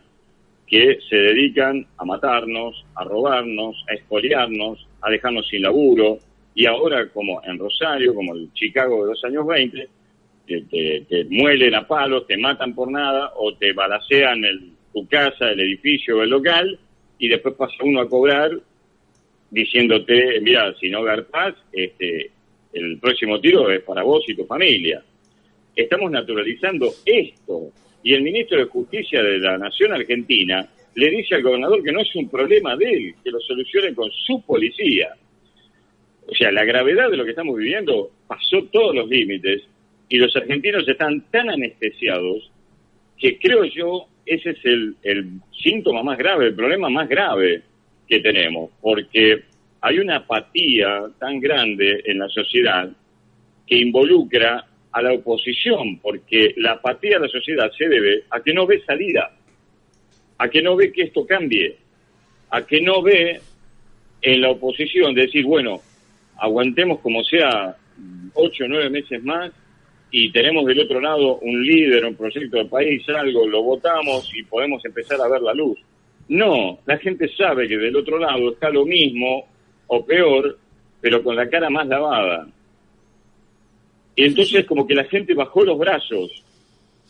que 0.67 0.99
se 1.09 1.17
dedican 1.17 1.87
a 1.97 2.05
matarnos, 2.05 2.85
a 2.95 3.05
robarnos, 3.05 3.85
a 3.89 3.95
expoliarnos, 3.95 4.87
a 5.01 5.11
dejarnos 5.11 5.47
sin 5.49 5.63
laburo. 5.63 6.19
Y 6.55 6.67
ahora, 6.67 7.09
como 7.11 7.41
en 7.45 7.59
Rosario, 7.59 8.15
como 8.15 8.35
el 8.35 8.53
Chicago 8.53 9.05
de 9.05 9.11
los 9.11 9.25
años 9.25 9.47
20, 9.47 9.89
te, 10.47 10.61
te, 11.09 11.25
muelen 11.31 11.75
a 11.75 11.87
palos, 11.87 12.27
te 12.27 12.37
matan 12.37 12.75
por 12.75 12.91
nada 12.91 13.33
o 13.37 13.55
te 13.55 13.73
balacean 13.73 14.45
el, 14.45 14.73
tu 14.97 15.07
casa, 15.07 15.51
el 15.51 15.61
edificio 15.61 16.17
o 16.17 16.23
el 16.23 16.31
local 16.31 16.79
y 17.19 17.29
después 17.29 17.55
pasa 17.55 17.75
uno 17.83 18.01
a 18.01 18.09
cobrar 18.09 18.51
diciéndote, 19.51 20.41
mira, 20.41 20.75
si 20.81 20.89
no 20.89 21.03
garpás, 21.03 21.55
este, 21.71 22.31
el 22.73 22.99
próximo 22.99 23.39
tiro 23.39 23.71
es 23.71 23.83
para 23.83 24.03
vos 24.03 24.25
y 24.27 24.35
tu 24.35 24.47
familia. 24.47 25.05
Estamos 25.75 26.11
naturalizando 26.11 26.91
esto. 27.05 27.73
Y 28.03 28.15
el 28.15 28.23
ministro 28.23 28.59
de 28.59 28.65
Justicia 28.65 29.23
de 29.23 29.39
la 29.39 29.59
Nación 29.59 29.93
Argentina 29.93 30.67
le 30.95 31.11
dice 31.11 31.35
al 31.35 31.43
gobernador 31.43 31.83
que 31.83 31.93
no 31.93 32.01
es 32.01 32.17
un 32.17 32.31
problema 32.31 32.75
de 32.75 32.91
él, 32.91 33.15
que 33.23 33.31
lo 33.31 33.41
solucione 33.41 33.95
con 33.95 34.11
su 34.11 34.43
policía. 34.47 35.11
O 36.27 36.35
sea, 36.35 36.51
la 36.51 36.65
gravedad 36.65 37.11
de 37.11 37.19
lo 37.19 37.25
que 37.25 37.31
estamos 37.31 37.55
viviendo 37.55 38.13
pasó 38.27 38.65
todos 38.73 38.95
los 38.95 39.09
límites 39.11 39.63
y 40.09 40.17
los 40.17 40.35
argentinos 40.37 40.89
están 40.89 41.21
tan 41.31 41.51
anestesiados 41.51 42.51
que 43.19 43.39
creo 43.39 43.65
yo 43.65 44.09
ese 44.27 44.51
es 44.51 44.59
el, 44.65 45.41
síntoma 45.63 46.03
más 46.03 46.19
grave, 46.19 46.49
el 46.49 46.55
problema 46.55 46.91
más 46.91 47.09
grave 47.09 47.63
que 48.09 48.21
tenemos, 48.21 48.71
porque 48.81 49.45
hay 49.81 49.99
una 49.99 50.17
apatía 50.17 51.07
tan 51.19 51.41
grande 51.41 52.03
en 52.05 52.19
la 52.19 52.29
sociedad 52.29 52.91
que 53.67 53.77
involucra 53.77 54.67
a 54.93 55.03
la 55.03 55.13
oposición, 55.13 55.99
porque 55.99 56.55
la 56.57 56.73
apatía 56.73 57.19
de 57.19 57.27
la 57.27 57.29
sociedad 57.29 57.71
se 57.77 57.89
debe 57.89 58.25
a 58.31 58.41
que 58.41 58.53
no 58.53 58.67
ve 58.67 58.83
salida, 58.85 59.31
a 60.39 60.49
que 60.49 60.63
no 60.63 60.77
ve 60.77 60.93
que 60.93 61.03
esto 61.03 61.27
cambie, 61.27 61.77
a 62.51 62.63
que 62.63 62.81
no 62.81 63.03
ve 63.03 63.41
en 64.23 64.41
la 64.41 64.51
oposición 64.51 65.15
decir, 65.15 65.45
bueno, 65.45 65.81
aguantemos 66.39 67.01
como 67.01 67.23
sea 67.25 67.77
ocho 68.35 68.65
o 68.65 68.69
nueve 68.69 68.91
meses 68.91 69.23
más 69.23 69.53
y 70.11 70.31
tenemos 70.31 70.65
del 70.67 70.81
otro 70.81 71.01
lado 71.01 71.39
un 71.39 71.63
líder, 71.63 72.05
un 72.05 72.15
proyecto 72.15 72.59
de 72.59 72.67
país, 72.67 73.03
algo, 73.09 73.47
lo 73.47 73.63
votamos 73.63 74.31
y 74.35 74.43
podemos 74.45 74.85
empezar 74.85 75.21
a 75.21 75.29
ver 75.29 75.43
la 75.43 75.55
luz. 75.55 75.79
No, 76.29 76.79
la 76.87 76.99
gente 76.99 77.29
sabe 77.37 77.69
que 77.69 77.77
del 77.77 77.97
otro 77.97 78.19
lado 78.19 78.53
está 78.53 78.71
lo 78.71 78.85
mismo 78.85 79.47
o 79.87 80.05
peor, 80.05 80.59
pero 81.01 81.23
con 81.23 81.37
la 81.37 81.49
cara 81.49 81.71
más 81.71 81.87
lavada. 81.87 82.47
Y 84.17 84.25
entonces 84.25 84.65
como 84.65 84.87
que 84.87 84.95
la 84.95 85.05
gente 85.05 85.35
bajó 85.35 85.63
los 85.63 85.79
brazos. 85.79 86.43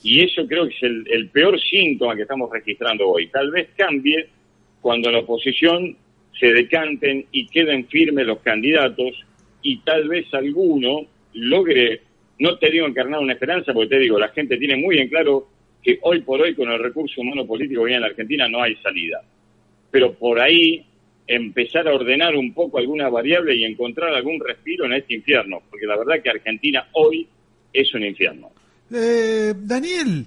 Y 0.02 0.22
eso 0.22 0.46
creo 0.46 0.68
que 0.68 0.74
es 0.74 0.82
el, 0.82 1.28
peor 1.30 1.58
síntoma 1.60 2.14
que 2.14 2.22
estamos 2.22 2.50
registrando 2.50 3.08
hoy. 3.08 3.28
Tal 3.28 3.50
vez 3.50 3.68
cambie 3.76 4.28
cuando 4.80 5.10
la 5.10 5.20
oposición 5.20 5.96
se 6.38 6.52
decanten 6.52 7.26
y 7.32 7.46
queden 7.46 7.86
firmes 7.86 8.26
los 8.26 8.40
candidatos 8.40 9.24
y 9.62 9.78
tal 9.78 10.08
vez 10.08 10.32
alguno 10.34 11.06
logre, 11.32 12.02
no 12.38 12.58
te 12.58 12.70
digo 12.70 12.86
encarnar 12.86 13.20
una 13.20 13.32
esperanza, 13.32 13.72
porque 13.72 13.96
te 13.96 13.98
digo, 13.98 14.18
la 14.18 14.28
gente 14.28 14.56
tiene 14.56 14.76
muy 14.76 14.98
en 14.98 15.08
claro 15.08 15.48
que 15.82 15.98
hoy 16.02 16.20
por 16.22 16.40
hoy 16.40 16.54
con 16.54 16.70
el 16.70 16.82
recurso 16.82 17.20
humano 17.20 17.46
político 17.46 17.84
que 17.84 17.90
hay 17.90 17.94
en 17.96 18.00
la 18.02 18.08
Argentina 18.08 18.48
no 18.48 18.62
hay 18.62 18.76
salida. 18.76 19.22
Pero 19.90 20.14
por 20.14 20.40
ahí 20.40 20.84
empezar 21.26 21.88
a 21.88 21.94
ordenar 21.94 22.34
un 22.36 22.52
poco 22.52 22.78
alguna 22.78 23.08
variable 23.08 23.56
y 23.56 23.64
encontrar 23.64 24.14
algún 24.14 24.40
respiro 24.40 24.86
en 24.86 24.94
este 24.94 25.14
infierno, 25.14 25.62
porque 25.70 25.86
la 25.86 25.96
verdad 25.96 26.22
que 26.22 26.30
Argentina 26.30 26.86
hoy 26.92 27.26
es 27.72 27.94
un 27.94 28.04
infierno. 28.04 28.50
Eh, 28.92 29.54
Daniel, 29.56 30.26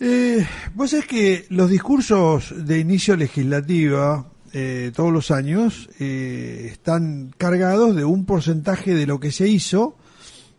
eh, 0.00 0.44
vos 0.74 0.90
sabés 0.90 1.06
que 1.06 1.44
los 1.50 1.70
discursos 1.70 2.66
de 2.66 2.78
inicio 2.80 3.16
legislativa 3.16 4.26
eh, 4.52 4.92
todos 4.94 5.12
los 5.12 5.30
años 5.30 5.88
eh, 5.98 6.68
están 6.70 7.32
cargados 7.36 7.94
de 7.94 8.04
un 8.04 8.24
porcentaje 8.24 8.94
de 8.94 9.06
lo 9.06 9.20
que 9.20 9.30
se 9.30 9.48
hizo 9.48 9.96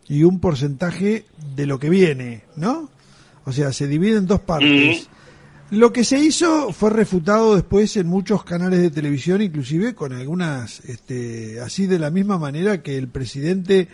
y 0.08 0.24
un 0.24 0.40
porcentaje 0.40 1.24
de 1.54 1.66
lo 1.66 1.78
que 1.78 1.90
viene, 1.90 2.44
¿no? 2.56 2.90
O 3.44 3.52
sea, 3.52 3.72
se 3.72 3.86
divide 3.86 4.18
en 4.18 4.26
dos 4.26 4.40
partes. 4.40 5.08
Lo 5.70 5.92
que 5.92 6.02
se 6.02 6.18
hizo 6.18 6.72
fue 6.72 6.88
refutado 6.88 7.54
después 7.54 7.96
en 7.98 8.06
muchos 8.06 8.42
canales 8.42 8.80
de 8.80 8.90
televisión, 8.90 9.42
inclusive 9.42 9.94
con 9.94 10.14
algunas, 10.14 10.80
este, 10.80 11.60
así 11.60 11.86
de 11.86 11.98
la 11.98 12.10
misma 12.10 12.38
manera 12.38 12.82
que 12.82 12.96
el 12.96 13.08
presidente, 13.08 13.88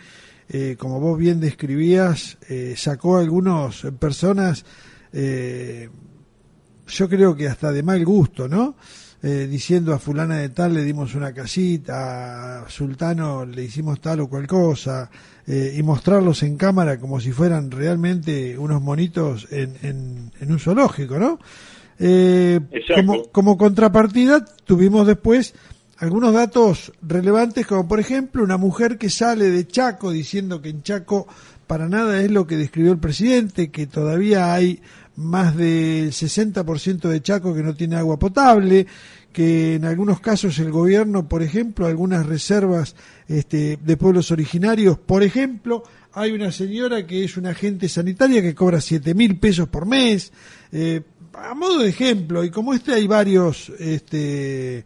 eh, 0.47 0.77
como 0.79 1.01
vos 1.01 1.19
bien 1.19 1.41
describías, 1.41 2.37
eh, 2.47 2.75
sacó 2.77 3.17
a 3.17 3.21
algunas 3.21 3.81
personas, 3.99 4.63
eh, 5.11 5.89
yo 6.87 7.09
creo 7.09 7.35
que 7.35 7.49
hasta 7.49 7.73
de 7.73 7.83
mal 7.83 8.05
gusto, 8.05 8.47
¿no? 8.47 8.75
Diciendo 9.25 9.93
a 9.93 9.97
fulana 9.97 10.37
de 10.37 10.49
tal 10.49 10.75
le 10.75 10.83
dimos 10.83 11.15
una 11.15 11.33
casita, 11.33 12.61
a 12.61 12.69
sultano 12.69 13.43
le 13.43 13.63
hicimos 13.63 13.99
tal 13.99 14.19
o 14.19 14.27
cual 14.27 14.45
cosa, 14.45 15.09
eh, 15.47 15.75
y 15.77 15.83
mostrarlos 15.83 16.43
en 16.43 16.57
cámara 16.57 16.99
como 16.99 17.19
si 17.19 17.31
fueran 17.31 17.71
realmente 17.71 18.57
unos 18.57 18.81
monitos 18.81 19.47
en, 19.51 20.31
en, 20.39 20.51
un 20.51 20.59
zoológico, 20.59 21.17
¿no? 21.17 21.39
Eh, 21.97 22.59
como, 22.93 23.23
como 23.31 23.57
contrapartida 23.57 24.45
tuvimos 24.65 25.07
después 25.07 25.55
algunos 25.97 26.33
datos 26.33 26.91
relevantes, 27.01 27.65
como 27.65 27.87
por 27.87 27.99
ejemplo 27.99 28.43
una 28.43 28.57
mujer 28.57 28.97
que 28.97 29.09
sale 29.09 29.49
de 29.49 29.65
Chaco 29.65 30.11
diciendo 30.11 30.61
que 30.61 30.69
en 30.69 30.83
Chaco 30.83 31.27
para 31.67 31.87
nada 31.87 32.21
es 32.21 32.31
lo 32.31 32.45
que 32.45 32.57
describió 32.57 32.91
el 32.91 32.99
presidente, 32.99 33.71
que 33.71 33.87
todavía 33.87 34.53
hay 34.53 34.81
más 35.17 35.55
del 35.55 36.11
60% 36.11 37.09
de 37.09 37.21
Chaco 37.21 37.53
que 37.53 37.63
no 37.63 37.75
tiene 37.75 37.95
agua 37.95 38.19
potable, 38.19 38.85
que 39.31 39.75
en 39.75 39.85
algunos 39.85 40.19
casos 40.19 40.57
el 40.59 40.71
gobierno, 40.71 41.27
por 41.27 41.43
ejemplo, 41.43 41.87
algunas 41.87 42.25
reservas 42.25 42.95
este, 43.27 43.77
de 43.83 43.97
pueblos 43.97 44.31
originarios, 44.31 44.97
por 44.97 45.23
ejemplo, 45.23 45.83
hay 46.13 46.31
una 46.31 46.51
señora 46.51 47.05
que 47.05 47.25
es 47.25 47.35
una 47.35 47.49
agente 47.49 47.89
sanitaria 47.89 48.41
que 48.41 48.55
cobra 48.55 48.79
siete 48.79 49.13
mil 49.13 49.37
pesos 49.37 49.67
por 49.67 49.85
mes, 49.85 50.31
eh, 50.71 51.01
a 51.33 51.53
modo 51.53 51.79
de 51.79 51.89
ejemplo, 51.89 52.43
y 52.43 52.49
como 52.49 52.73
este 52.73 52.93
hay 52.93 53.07
varios, 53.07 53.69
este, 53.77 54.85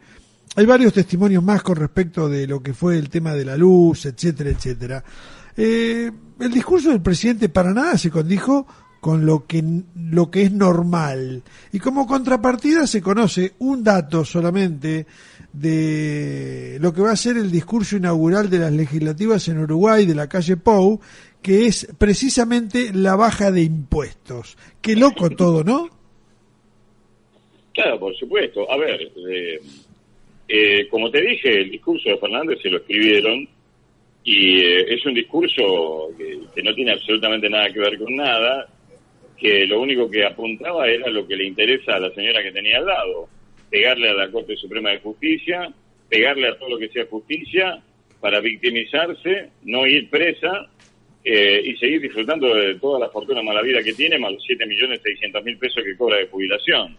hay 0.56 0.66
varios 0.66 0.94
testimonios 0.94 1.44
más 1.44 1.62
con 1.62 1.76
respecto 1.76 2.28
de 2.28 2.48
lo 2.48 2.64
que 2.64 2.74
fue 2.74 2.98
el 2.98 3.10
tema 3.10 3.34
de 3.34 3.46
la 3.46 3.56
luz, 3.56 4.08
etcétera, 4.08 4.50
etcétera. 4.50 5.04
Eh, 5.56 6.12
el 6.40 6.52
discurso 6.52 6.90
del 6.90 7.02
presidente 7.02 7.50
para 7.50 7.74
nada 7.74 7.98
se 7.98 8.10
condijo 8.10 8.66
con 9.00 9.26
lo 9.26 9.46
que, 9.46 9.64
lo 9.96 10.30
que 10.30 10.44
es 10.44 10.52
normal. 10.52 11.44
Y 11.72 11.80
como 11.80 12.06
contrapartida 12.06 12.88
se 12.88 13.02
conoce 13.02 13.54
un 13.60 13.84
dato 13.84 14.26
solamente 14.26 15.06
de 15.54 16.78
lo 16.80 16.94
que 16.94 17.02
va 17.02 17.12
a 17.12 17.16
ser 17.16 17.38
el 17.38 17.52
discurso 17.52 17.98
inaugural 17.98 18.50
de 18.50 18.60
las 18.60 18.72
legislativas 18.72 19.48
en 19.48 19.60
Uruguay 19.60 20.06
de 20.06 20.16
la 20.16 20.28
calle 20.28 20.58
Pou, 20.58 21.00
que 21.42 21.66
es 21.66 21.88
precisamente 21.98 22.92
la 22.94 23.16
baja 23.16 23.52
de 23.52 23.64
impuestos. 23.64 24.58
Qué 24.82 24.96
loco 24.96 25.30
todo, 25.30 25.64
¿no? 25.64 25.90
Claro, 27.74 28.00
por 28.00 28.16
supuesto. 28.16 28.70
A 28.70 28.78
ver, 28.78 29.02
eh, 29.02 29.60
eh, 30.48 30.88
como 30.90 31.10
te 31.10 31.22
dije, 31.22 31.62
el 31.62 31.72
discurso 31.72 32.10
de 32.10 32.18
Fernández 32.18 32.60
se 32.62 32.70
lo 32.70 32.78
escribieron 32.78 33.48
y 34.24 34.60
eh, 34.60 34.94
es 34.94 35.06
un 35.06 35.14
discurso 35.14 36.10
que, 36.18 36.62
no 36.62 36.74
tiene 36.74 36.92
absolutamente 36.92 37.50
nada 37.50 37.72
que 37.72 37.80
ver 37.80 37.98
con 37.98 38.16
nada 38.16 38.68
que 39.40 39.66
lo 39.66 39.82
único 39.82 40.10
que 40.10 40.26
apuntaba 40.26 40.88
era 40.88 41.10
lo 41.10 41.28
que 41.28 41.36
le 41.36 41.46
interesa 41.46 41.96
a 41.96 42.00
la 42.00 42.12
señora 42.12 42.44
que 42.44 42.52
tenía 42.52 42.78
al 42.78 42.86
lado, 42.86 43.30
pegarle 43.70 44.10
a 44.10 44.14
la 44.14 44.32
Corte 44.32 44.56
Suprema 44.58 44.92
de 44.92 45.00
Justicia, 45.00 45.72
pegarle 46.10 46.48
a 46.48 46.58
todo 46.58 46.70
lo 46.70 46.78
que 46.78 46.90
sea 46.90 47.06
justicia, 47.06 47.82
para 48.20 48.40
victimizarse, 48.40 49.50
no 49.64 49.88
ir 49.88 50.10
presa 50.10 50.68
eh, 51.24 51.62
y 51.64 51.76
seguir 51.78 52.02
disfrutando 52.02 52.54
de 52.54 52.76
toda 52.76 53.00
la 53.00 53.10
fortuna 53.10 53.42
mala 53.42 53.62
vida 53.62 53.82
que 53.84 53.94
tiene, 53.94 54.18
más 54.18 54.34
los 54.34 54.44
7.600.000 54.44 55.60
pesos 55.60 55.84
que 55.84 55.96
cobra 55.96 56.18
de 56.18 56.28
jubilación. 56.28 56.98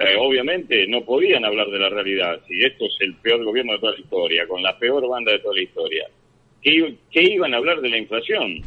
eh, 0.00 0.16
obviamente 0.18 0.88
no 0.88 1.04
podían 1.04 1.44
hablar 1.44 1.68
de 1.68 1.78
la 1.78 1.88
realidad. 1.88 2.40
Si 2.48 2.60
esto 2.64 2.86
es 2.86 2.96
el 3.00 3.14
peor 3.14 3.44
gobierno 3.44 3.74
de 3.74 3.78
toda 3.78 3.92
la 3.92 4.00
historia, 4.00 4.46
con 4.48 4.62
la 4.62 4.76
peor 4.76 5.08
banda 5.08 5.30
de 5.30 5.38
toda 5.38 5.54
la 5.54 5.62
historia, 5.62 6.08
¿qué, 6.60 6.94
qué 7.12 7.22
iban 7.22 7.54
a 7.54 7.58
hablar 7.58 7.80
de 7.80 7.90
la 7.90 7.98
inflación? 7.98 8.62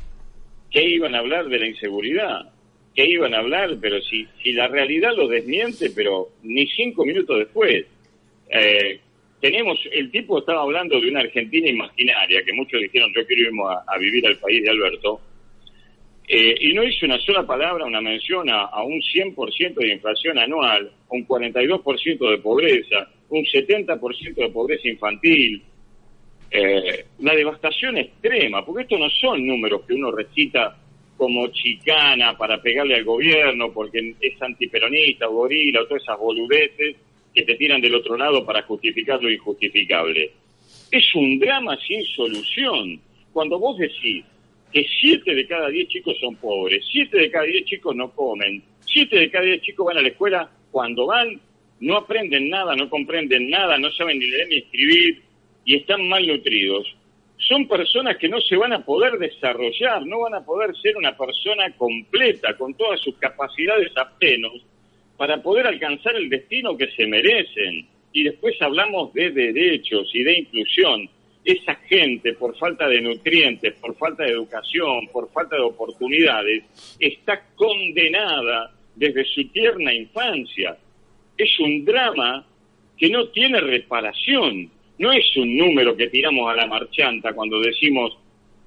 ¿Qué 0.71 0.83
iban 0.83 1.15
a 1.15 1.19
hablar 1.19 1.47
de 1.47 1.59
la 1.59 1.67
inseguridad? 1.67 2.49
¿Qué 2.97 3.05
iban 3.05 3.35
a 3.35 3.37
hablar? 3.41 3.77
Pero 3.79 4.01
si, 4.01 4.27
si 4.41 4.53
la 4.53 4.67
realidad 4.67 5.15
lo 5.15 5.27
desmiente, 5.27 5.91
pero 5.95 6.29
ni 6.41 6.65
cinco 6.65 7.05
minutos 7.05 7.37
después. 7.37 7.85
Eh, 8.49 8.99
tenemos, 9.39 9.79
el 9.91 10.09
tipo 10.09 10.39
estaba 10.39 10.63
hablando 10.63 10.99
de 10.99 11.07
una 11.07 11.19
Argentina 11.19 11.69
imaginaria, 11.69 12.41
que 12.43 12.53
muchos 12.53 12.81
dijeron 12.81 13.13
yo 13.15 13.23
quiero 13.27 13.49
irme 13.49 13.61
a, 13.85 13.97
vivir 13.99 14.25
al 14.25 14.37
país 14.37 14.63
de 14.63 14.71
Alberto, 14.71 15.21
eh, 16.27 16.55
y 16.59 16.73
no 16.73 16.81
hizo 16.81 17.05
una 17.05 17.19
sola 17.19 17.45
palabra, 17.45 17.85
una 17.85 18.01
mención 18.01 18.49
a, 18.49 18.81
un 18.81 18.99
100% 18.99 19.75
de 19.75 19.93
inflación 19.93 20.39
anual, 20.39 20.91
un 21.09 21.27
42% 21.27 22.31
de 22.31 22.37
pobreza, 22.39 23.11
un 23.29 23.45
70% 23.45 24.33
de 24.33 24.49
pobreza 24.49 24.87
infantil, 24.87 25.61
eh, 26.49 27.05
la 27.19 27.35
devastación 27.35 27.99
extrema, 27.99 28.65
porque 28.65 28.81
estos 28.81 28.99
no 28.99 29.09
son 29.11 29.45
números 29.45 29.83
que 29.85 29.93
uno 29.93 30.09
recita 30.09 30.75
como 31.17 31.47
chicana 31.47 32.37
para 32.37 32.61
pegarle 32.61 32.95
al 32.95 33.03
gobierno 33.03 33.73
porque 33.73 34.15
es 34.21 34.41
antiperonista 34.41 35.27
o 35.27 35.33
gorila 35.33 35.81
o 35.81 35.87
todas 35.87 36.03
esas 36.03 36.19
boludeces 36.19 36.95
que 37.33 37.43
te 37.43 37.55
tiran 37.55 37.81
del 37.81 37.95
otro 37.95 38.17
lado 38.17 38.45
para 38.45 38.61
justificar 38.63 39.21
lo 39.21 39.31
injustificable. 39.31 40.31
Es 40.91 41.15
un 41.15 41.39
drama 41.39 41.77
sin 41.85 42.03
solución. 42.05 42.99
Cuando 43.33 43.59
vos 43.59 43.77
decís 43.77 44.23
que 44.71 44.85
siete 45.01 45.35
de 45.35 45.47
cada 45.47 45.69
diez 45.69 45.87
chicos 45.89 46.17
son 46.19 46.35
pobres, 46.35 46.85
siete 46.91 47.17
de 47.17 47.31
cada 47.31 47.45
diez 47.45 47.65
chicos 47.65 47.95
no 47.95 48.11
comen, 48.11 48.63
siete 48.81 49.17
de 49.17 49.29
cada 49.29 49.45
diez 49.45 49.61
chicos 49.61 49.85
van 49.85 49.97
a 49.97 50.01
la 50.01 50.09
escuela, 50.09 50.49
cuando 50.71 51.07
van 51.07 51.39
no 51.79 51.97
aprenden 51.97 52.49
nada, 52.49 52.75
no 52.75 52.89
comprenden 52.89 53.49
nada, 53.49 53.77
no 53.77 53.91
saben 53.91 54.19
ni 54.19 54.27
leer 54.27 54.47
ni 54.47 54.57
escribir 54.57 55.21
y 55.65 55.75
están 55.75 56.07
mal 56.07 56.25
nutridos, 56.25 56.95
son 57.47 57.67
personas 57.67 58.17
que 58.17 58.27
no 58.27 58.41
se 58.41 58.57
van 58.57 58.73
a 58.73 58.83
poder 58.83 59.17
desarrollar, 59.17 60.05
no 60.05 60.21
van 60.21 60.35
a 60.35 60.45
poder 60.45 60.75
ser 60.77 60.97
una 60.97 61.15
persona 61.15 61.71
completa 61.77 62.55
con 62.57 62.73
todas 62.73 62.99
sus 63.01 63.15
capacidades 63.17 63.91
apenas 63.95 64.51
para 65.15 65.41
poder 65.41 65.65
alcanzar 65.67 66.15
el 66.15 66.29
destino 66.29 66.77
que 66.77 66.91
se 66.91 67.07
merecen. 67.07 67.87
Y 68.11 68.23
después 68.23 68.55
hablamos 68.61 69.13
de 69.13 69.31
derechos 69.31 70.09
y 70.13 70.23
de 70.23 70.39
inclusión. 70.39 71.09
Esa 71.43 71.75
gente, 71.75 72.33
por 72.33 72.57
falta 72.57 72.87
de 72.87 73.01
nutrientes, 73.01 73.73
por 73.75 73.95
falta 73.95 74.23
de 74.23 74.31
educación, 74.31 75.07
por 75.11 75.31
falta 75.31 75.55
de 75.55 75.61
oportunidades, 75.61 76.63
está 76.99 77.41
condenada 77.55 78.71
desde 78.95 79.23
su 79.23 79.47
tierna 79.49 79.93
infancia. 79.93 80.77
Es 81.37 81.59
un 81.59 81.85
drama 81.85 82.45
que 82.97 83.09
no 83.09 83.29
tiene 83.29 83.61
reparación. 83.61 84.69
No 84.99 85.11
es 85.11 85.37
un 85.37 85.55
número 85.55 85.95
que 85.95 86.07
tiramos 86.07 86.49
a 86.49 86.55
la 86.55 86.65
marchanta 86.65 87.33
cuando 87.33 87.59
decimos 87.59 88.17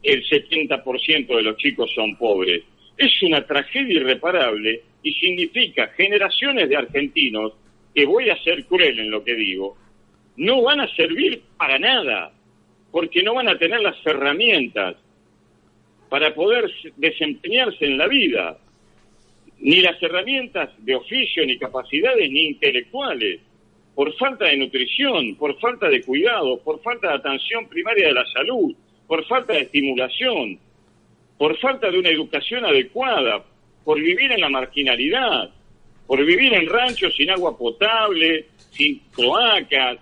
el 0.03 0.25
70% 0.25 1.37
de 1.37 1.43
los 1.43 1.57
chicos 1.57 1.91
son 1.95 2.17
pobres. 2.17 2.63
Es 2.97 3.23
una 3.23 3.45
tragedia 3.47 4.01
irreparable 4.01 4.83
y 5.03 5.13
significa 5.15 5.89
generaciones 5.89 6.69
de 6.69 6.77
argentinos, 6.77 7.55
que 7.95 8.05
voy 8.07 8.31
a 8.31 8.43
ser 8.43 8.65
cruel 8.67 9.01
en 9.01 9.11
lo 9.11 9.25
que 9.25 9.35
digo, 9.35 9.77
no 10.37 10.63
van 10.63 10.81
a 10.81 10.95
servir 10.95 11.43
para 11.57 11.79
nada, 11.79 12.33
porque 12.91 13.23
no 13.23 13.35
van 13.35 13.49
a 13.49 13.59
tener 13.59 13.81
las 13.81 13.97
herramientas 14.07 14.97
para 16.09 16.35
poder 16.35 16.71
desempeñarse 16.97 17.87
en 17.87 17.99
la 17.99 18.09
vida, 18.09 18.59
ni 19.59 19.81
las 19.81 20.03
herramientas 20.03 20.71
de 20.79 20.95
oficio, 20.95 21.45
ni 21.45 21.59
capacidades, 21.59 22.31
ni 22.31 22.47
intelectuales, 22.47 23.41
por 24.01 24.17
falta 24.17 24.47
de 24.47 24.57
nutrición, 24.57 25.35
por 25.35 25.61
falta 25.61 25.87
de 25.87 26.01
cuidado, 26.01 26.59
por 26.65 26.81
falta 26.81 27.09
de 27.09 27.15
atención 27.17 27.69
primaria 27.69 28.07
de 28.07 28.15
la 28.15 28.25
salud, 28.33 28.75
por 29.07 29.27
falta 29.27 29.53
de 29.53 29.61
estimulación, 29.61 30.59
por 31.37 31.59
falta 31.59 31.91
de 31.91 31.99
una 31.99 32.09
educación 32.09 32.65
adecuada, 32.65 33.45
por 33.85 34.01
vivir 34.01 34.33
en 34.33 34.41
la 34.41 34.49
marginalidad, 34.49 35.51
por 36.07 36.25
vivir 36.25 36.55
en 36.55 36.67
ranchos 36.67 37.15
sin 37.15 37.31
agua 37.31 37.59
potable, 37.59 38.47
sin 38.71 39.01
cloacas, 39.15 39.99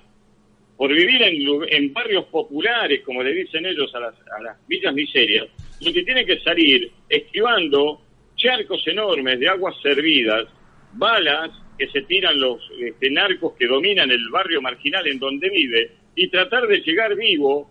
por 0.76 0.94
vivir 0.94 1.20
en, 1.68 1.92
barrios 1.92 2.26
populares, 2.26 3.02
como 3.04 3.20
le 3.24 3.34
dicen 3.34 3.66
ellos 3.66 3.92
a 3.96 3.98
las, 3.98 4.14
a 4.30 4.40
las 4.40 4.68
villas 4.68 4.94
miserias, 4.94 5.48
lo 5.80 5.92
que 5.92 6.04
tiene 6.04 6.24
que 6.24 6.38
salir 6.38 6.88
esquivando 7.08 8.00
charcos 8.36 8.86
enormes 8.86 9.40
de 9.40 9.48
aguas 9.48 9.74
servidas, 9.82 10.46
balas 10.92 11.50
que 11.78 11.88
se 11.88 12.02
tiran 12.02 12.38
los 12.38 12.60
este, 12.78 13.10
narcos 13.10 13.54
que 13.56 13.66
dominan 13.66 14.10
el 14.10 14.28
barrio 14.30 14.60
marginal 14.60 15.06
en 15.06 15.18
donde 15.18 15.48
vive, 15.48 15.92
y 16.14 16.28
tratar 16.28 16.66
de 16.66 16.80
llegar 16.80 17.14
vivo 17.14 17.70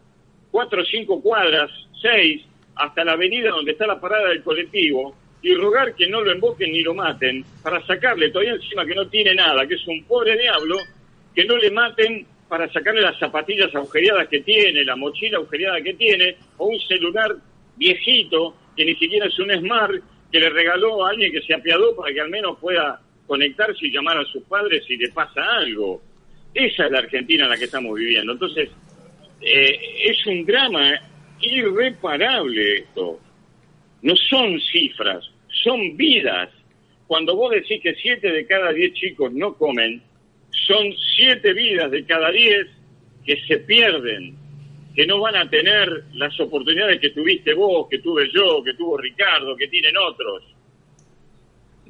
cuatro 0.50 0.82
o 0.82 0.86
cinco 0.86 1.22
cuadras, 1.22 1.70
seis, 2.02 2.44
hasta 2.76 3.04
la 3.04 3.14
avenida 3.14 3.50
donde 3.50 3.72
está 3.72 3.86
la 3.86 4.00
parada 4.00 4.30
del 4.30 4.44
colectivo, 4.44 5.16
y 5.42 5.54
rogar 5.54 5.94
que 5.96 6.08
no 6.08 6.22
lo 6.22 6.32
emboquen 6.32 6.72
ni 6.72 6.82
lo 6.82 6.94
maten, 6.94 7.44
para 7.62 7.86
sacarle 7.86 8.30
todavía 8.30 8.54
encima 8.54 8.86
que 8.86 8.96
no 8.96 9.08
tiene 9.08 9.36
nada, 9.36 9.68
que 9.68 9.76
es 9.76 9.88
un 9.88 10.04
pobre 10.06 10.38
diablo, 10.38 10.78
que 11.36 11.46
no 11.46 11.58
le 11.58 11.70
maten 11.70 12.26
para 12.48 12.72
sacarle 12.72 13.02
las 13.02 13.20
zapatillas 13.20 13.74
agujereadas 13.76 14.30
que 14.30 14.40
tiene, 14.40 14.84
la 14.84 14.96
mochila 14.96 15.38
agujereada 15.38 15.82
que 15.82 15.94
tiene, 15.96 16.38
o 16.58 16.68
un 16.68 16.80
celular 16.80 17.36
viejito, 17.76 18.56
que 18.76 18.86
ni 18.86 18.96
siquiera 18.96 19.28
es 19.28 19.38
un 19.40 19.52
Smart, 19.52 19.96
que 20.32 20.40
le 20.40 20.50
regaló 20.50 21.06
a 21.06 21.10
alguien 21.10 21.32
que 21.32 21.42
se 21.42 21.54
apiadó 21.54 21.96
para 21.96 22.14
que 22.14 22.22
al 22.22 22.30
menos 22.30 22.58
pueda 22.60 23.02
conectarse 23.28 23.86
y 23.86 23.92
llamar 23.92 24.18
a 24.18 24.26
sus 24.26 24.44
padres 24.44 24.84
si 24.86 24.98
le 24.98 25.10
pasa 25.10 25.42
algo. 25.58 26.02
Esa 26.54 26.86
es 26.86 26.92
la 26.92 27.00
Argentina 27.00 27.44
en 27.44 27.50
la 27.52 27.58
que 27.58 27.66
estamos 27.66 27.94
viviendo. 27.96 28.32
Entonces, 28.32 28.70
eh, 29.42 29.80
es 30.06 30.26
un 30.26 30.46
drama 30.46 30.94
irreparable 31.42 32.78
esto. 32.78 33.20
No 34.02 34.16
son 34.16 34.60
cifras, 34.60 35.30
son 35.64 35.96
vidas. 35.96 36.50
Cuando 37.06 37.36
vos 37.36 37.52
decís 37.52 37.82
que 37.82 37.96
siete 37.96 38.32
de 38.32 38.46
cada 38.46 38.72
diez 38.72 38.94
chicos 38.94 39.32
no 39.34 39.54
comen, 39.56 40.02
son 40.52 40.94
siete 41.16 41.54
vidas 41.54 41.92
de 41.92 42.06
cada 42.06 42.32
diez 42.32 42.68
que 43.26 43.40
se 43.48 43.60
pierden, 43.60 44.36
que 44.96 45.06
no 45.06 45.20
van 45.20 45.36
a 45.36 45.50
tener 45.50 46.06
las 46.14 46.38
oportunidades 46.40 47.00
que 47.00 47.12
tuviste 47.12 47.54
vos, 47.54 47.88
que 47.90 48.00
tuve 48.00 48.30
yo, 48.34 48.64
que 48.64 48.74
tuvo 48.74 48.98
Ricardo, 48.98 49.56
que 49.56 49.68
tienen 49.68 49.96
otros. 49.98 50.44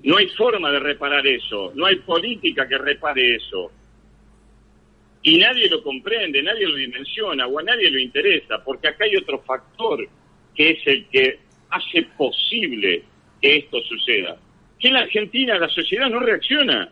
No 0.07 0.15
hay 0.15 0.29
forma 0.29 0.71
de 0.71 0.79
reparar 0.79 1.27
eso, 1.27 1.73
no 1.75 1.85
hay 1.85 1.97
política 1.97 2.65
que 2.65 2.77
repare 2.77 3.35
eso. 3.35 3.69
Y 5.21 5.37
nadie 5.37 5.67
lo 5.69 5.83
comprende, 5.83 6.41
nadie 6.41 6.65
lo 6.65 6.75
dimensiona 6.75 7.45
o 7.45 7.59
a 7.59 7.63
nadie 7.63 7.91
lo 7.91 7.99
interesa, 7.99 8.63
porque 8.63 8.87
acá 8.87 9.03
hay 9.03 9.17
otro 9.17 9.41
factor 9.41 10.07
que 10.55 10.69
es 10.69 10.87
el 10.87 11.07
que 11.09 11.39
hace 11.71 12.03
posible 12.17 13.03
que 13.41 13.57
esto 13.57 13.81
suceda. 13.81 14.37
Que 14.79 14.87
en 14.87 14.93
la 14.93 15.01
Argentina 15.01 15.59
la 15.59 15.67
sociedad 15.67 16.09
no 16.09 16.21
reacciona. 16.21 16.89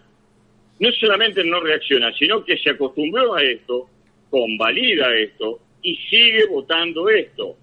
No 0.81 0.91
solamente 0.91 1.41
no 1.45 1.61
reacciona, 1.61 2.11
sino 2.17 2.43
que 2.43 2.57
se 2.57 2.71
acostumbró 2.71 3.35
a 3.35 3.41
esto, 3.41 3.89
convalida 4.29 5.15
esto 5.15 5.61
y 5.81 5.95
sigue 6.09 6.47
votando 6.47 7.07
esto. 7.07 7.55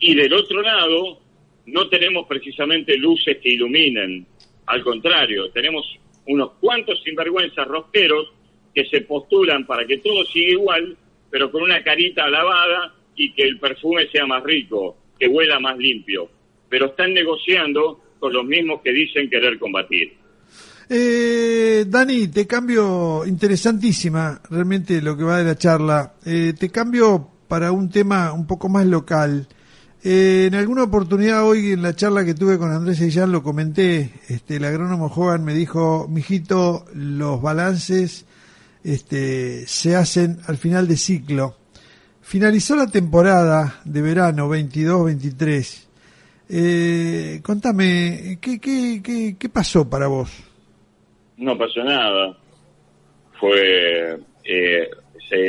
Y 0.00 0.16
del 0.16 0.32
otro 0.32 0.62
lado, 0.62 1.20
no 1.66 1.88
tenemos 1.88 2.26
precisamente 2.26 2.96
luces 2.96 3.38
que 3.38 3.50
iluminen. 3.50 4.26
Al 4.66 4.82
contrario, 4.82 5.50
tenemos 5.50 5.84
unos 6.26 6.52
cuantos 6.60 7.02
sinvergüenzas 7.02 7.66
rosqueros 7.66 8.32
que 8.74 8.84
se 8.86 9.02
postulan 9.02 9.66
para 9.66 9.86
que 9.86 9.98
todo 9.98 10.24
siga 10.24 10.52
igual, 10.52 10.96
pero 11.30 11.50
con 11.50 11.62
una 11.62 11.82
carita 11.82 12.28
lavada 12.28 12.94
y 13.16 13.32
que 13.32 13.42
el 13.42 13.58
perfume 13.58 14.08
sea 14.10 14.26
más 14.26 14.42
rico, 14.42 14.96
que 15.18 15.28
huela 15.28 15.60
más 15.60 15.78
limpio. 15.78 16.28
Pero 16.68 16.86
están 16.86 17.14
negociando 17.14 18.00
con 18.18 18.32
los 18.32 18.44
mismos 18.44 18.80
que 18.82 18.92
dicen 18.92 19.30
querer 19.30 19.58
combatir. 19.58 20.14
Eh, 20.88 21.84
Dani, 21.86 22.28
te 22.28 22.46
cambio, 22.46 23.24
interesantísima 23.26 24.40
realmente 24.50 25.00
lo 25.00 25.16
que 25.16 25.24
va 25.24 25.38
de 25.38 25.44
la 25.44 25.56
charla. 25.56 26.14
Eh, 26.24 26.54
te 26.58 26.70
cambio 26.70 27.28
para 27.48 27.72
un 27.72 27.90
tema 27.90 28.32
un 28.32 28.46
poco 28.46 28.68
más 28.68 28.86
local. 28.86 29.46
Eh, 30.06 30.48
en 30.48 30.54
alguna 30.54 30.82
oportunidad 30.82 31.48
hoy 31.48 31.72
en 31.72 31.80
la 31.80 31.96
charla 31.96 32.26
que 32.26 32.34
tuve 32.34 32.58
con 32.58 32.70
Andrés 32.70 32.98
Sellán 32.98 33.32
lo 33.32 33.42
comenté, 33.42 34.10
este, 34.28 34.56
el 34.56 34.64
agrónomo 34.66 35.06
Hogan 35.06 35.42
me 35.42 35.54
dijo, 35.54 36.06
mijito, 36.10 36.84
los 36.92 37.40
balances 37.40 38.26
este, 38.84 39.66
se 39.66 39.96
hacen 39.96 40.40
al 40.46 40.58
final 40.58 40.86
de 40.86 40.98
ciclo. 40.98 41.56
Finalizó 42.20 42.76
la 42.76 42.86
temporada 42.86 43.80
de 43.86 44.02
verano 44.02 44.46
22-23. 44.50 45.86
Eh, 46.50 47.40
contame, 47.42 48.36
¿qué, 48.42 48.60
qué, 48.60 49.00
qué, 49.02 49.36
qué 49.38 49.48
pasó 49.48 49.88
para 49.88 50.06
vos? 50.06 50.30
No 51.38 51.56
pasó 51.56 51.82
nada. 51.82 52.36
Fue... 53.40 54.18
Eh, 54.44 54.86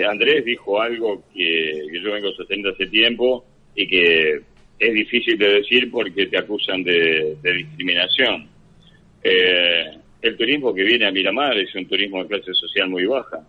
Andrés 0.10 0.46
dijo 0.46 0.82
algo 0.82 1.22
que, 1.32 1.88
que 1.91 2.02
yo 2.02 2.13
vengo 2.13 2.32
sosteniendo 2.32 2.72
hace 2.72 2.88
tiempo 2.88 3.44
y 3.76 3.88
que 3.88 4.42
es 4.80 4.94
difícil 4.94 5.38
de 5.38 5.54
decir 5.56 5.90
porque 5.92 6.28
te 6.28 6.38
acusan 6.38 6.84
de, 6.84 7.38
discriminación. 7.42 8.48
Eh, 9.24 9.92
el 10.22 10.38
turismo 10.38 10.74
que 10.74 10.84
viene 10.84 11.06
a 11.06 11.12
Miramar 11.12 11.58
es 11.58 11.74
un 11.76 11.88
turismo 11.88 12.24
de 12.24 12.30
clase 12.30 12.54
social 12.54 12.90
muy 12.90 13.06
baja, 13.06 13.40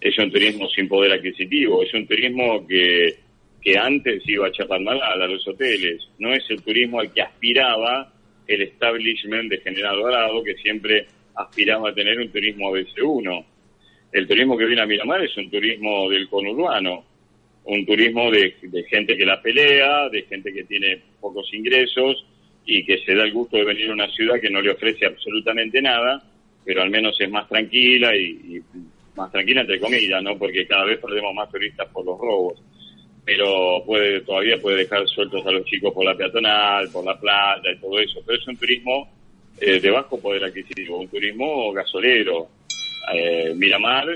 es 0.00 0.16
un 0.18 0.30
turismo 0.30 0.68
sin 0.68 0.88
poder 0.88 1.12
adquisitivo, 1.12 1.82
es 1.82 1.92
un 1.92 2.06
turismo 2.06 2.66
que, 2.66 3.16
que 3.60 3.76
antes 3.76 4.22
iba 4.26 4.46
a 4.46 4.52
Chapadmalal, 4.52 5.22
a 5.22 5.26
los 5.26 5.46
hoteles, 5.46 6.08
no 6.18 6.32
es 6.32 6.44
el 6.50 6.62
turismo 6.62 7.00
al 7.00 7.12
que 7.12 7.22
aspiraba 7.22 8.12
el 8.46 8.62
establishment 8.62 9.50
de 9.50 9.58
General 9.58 9.96
Dorado, 9.96 10.42
que 10.42 10.54
siempre 10.54 11.06
aspiraba 11.34 11.90
a 11.90 11.94
tener 11.94 12.18
un 12.18 12.30
turismo 12.30 12.70
ABC1. 12.70 13.44
El 14.12 14.26
turismo 14.26 14.56
que 14.56 14.64
viene 14.64 14.82
a 14.82 14.86
Miramar 14.86 15.22
es 15.22 15.36
un 15.36 15.50
turismo 15.50 16.08
del 16.08 16.28
conurbano, 16.28 17.04
un 17.68 17.84
turismo 17.84 18.30
de, 18.30 18.54
gente 18.88 19.16
que 19.16 19.26
la 19.26 19.42
pelea, 19.42 20.08
de 20.08 20.22
gente 20.22 20.52
que 20.52 20.64
tiene 20.64 21.02
pocos 21.20 21.52
ingresos 21.52 22.24
y 22.64 22.84
que 22.84 22.98
se 22.98 23.14
da 23.14 23.24
el 23.24 23.32
gusto 23.32 23.58
de 23.58 23.64
venir 23.64 23.90
a 23.90 23.92
una 23.92 24.10
ciudad 24.10 24.40
que 24.40 24.48
no 24.48 24.62
le 24.62 24.70
ofrece 24.70 25.04
absolutamente 25.04 25.82
nada, 25.82 26.22
pero 26.64 26.80
al 26.80 26.88
menos 26.88 27.20
es 27.20 27.30
más 27.30 27.46
tranquila 27.46 28.16
y, 28.16 28.62
más 29.14 29.30
tranquila 29.30 29.60
entre 29.60 29.80
comillas, 29.80 30.22
¿no? 30.22 30.38
Porque 30.38 30.66
cada 30.66 30.84
vez 30.84 30.98
perdemos 30.98 31.34
más 31.34 31.50
turistas 31.50 31.86
por 31.88 32.06
los 32.06 32.18
robos. 32.18 32.62
Pero 33.26 33.82
puede 33.84 34.22
todavía 34.22 34.58
puede 34.58 34.78
dejar 34.78 35.06
sueltos 35.06 35.46
a 35.46 35.52
los 35.52 35.66
chicos 35.66 35.92
por 35.92 36.06
la 36.06 36.16
peatonal, 36.16 36.88
por 36.90 37.04
la 37.04 37.20
playa 37.20 37.70
y 37.70 37.78
todo 37.78 37.98
eso. 37.98 38.22
Pero 38.24 38.38
es 38.38 38.48
un 38.48 38.56
turismo 38.56 39.10
eh, 39.60 39.78
de 39.78 39.90
bajo 39.90 40.18
poder 40.18 40.44
adquisitivo, 40.44 41.00
un 41.00 41.08
turismo 41.08 41.70
gasolero. 41.72 42.48
Eh, 43.12 43.52
Miramar 43.54 44.08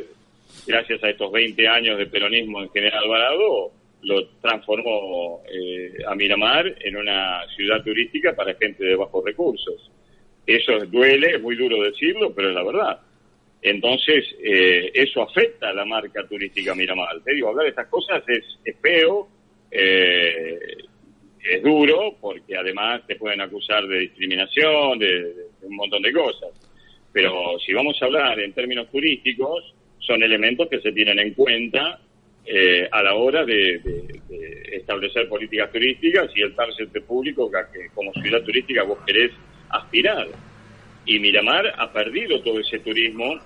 gracias 0.66 1.02
a 1.02 1.10
estos 1.10 1.30
20 1.32 1.68
años 1.68 1.98
de 1.98 2.06
peronismo 2.06 2.62
en 2.62 2.70
General 2.70 3.04
Alvarado, 3.04 3.72
lo 4.02 4.26
transformó 4.40 5.42
eh, 5.52 5.92
a 6.06 6.14
Miramar 6.14 6.74
en 6.80 6.96
una 6.96 7.46
ciudad 7.54 7.82
turística 7.82 8.34
para 8.34 8.54
gente 8.54 8.84
de 8.84 8.96
bajos 8.96 9.24
recursos. 9.24 9.90
Eso 10.46 10.78
duele, 10.86 11.36
es 11.36 11.42
muy 11.42 11.56
duro 11.56 11.82
decirlo, 11.82 12.34
pero 12.34 12.48
es 12.48 12.54
la 12.54 12.64
verdad. 12.64 13.00
Entonces, 13.60 14.24
eh, 14.42 14.90
eso 14.92 15.22
afecta 15.22 15.68
a 15.68 15.72
la 15.72 15.84
marca 15.84 16.26
turística 16.26 16.74
Miramar. 16.74 17.20
Te 17.22 17.32
digo, 17.34 17.48
hablar 17.48 17.64
de 17.64 17.70
estas 17.70 17.86
cosas 17.86 18.24
es, 18.26 18.76
feo, 18.80 19.28
eh, 19.70 20.58
es 21.48 21.62
duro, 21.62 22.16
porque 22.20 22.56
además 22.56 23.06
te 23.06 23.14
pueden 23.14 23.40
acusar 23.40 23.86
de 23.86 24.00
discriminación, 24.00 24.98
de 24.98 25.32
un 25.62 25.76
montón 25.76 26.02
de 26.02 26.12
cosas. 26.12 26.50
Pero 27.12 27.56
si 27.64 27.72
vamos 27.72 28.00
a 28.02 28.06
hablar 28.06 28.40
en 28.40 28.52
términos 28.52 28.90
turísticos, 28.90 29.74
son 30.02 30.22
elementos 30.22 30.68
que 30.68 30.80
se 30.80 30.92
tienen 30.92 31.18
en 31.18 31.34
cuenta 31.34 32.00
eh, 32.44 32.88
a 32.90 33.02
la 33.02 33.14
hora 33.14 33.44
de, 33.44 33.80
establecer 34.72 35.28
políticas 35.28 35.70
turísticas 35.70 36.30
y 36.34 36.42
el 36.42 36.54
target 36.54 36.88
público 37.06 37.50
que, 37.50 37.88
como 37.94 38.12
ciudad 38.14 38.42
turística 38.42 38.82
vos 38.82 38.98
querés 39.06 39.30
aspirar. 39.68 40.26
Y 41.06 41.18
Miramar 41.18 41.72
ha 41.78 41.92
perdido 41.92 42.40
todo 42.42 42.58
ese 42.58 42.78
turismo 42.80 43.38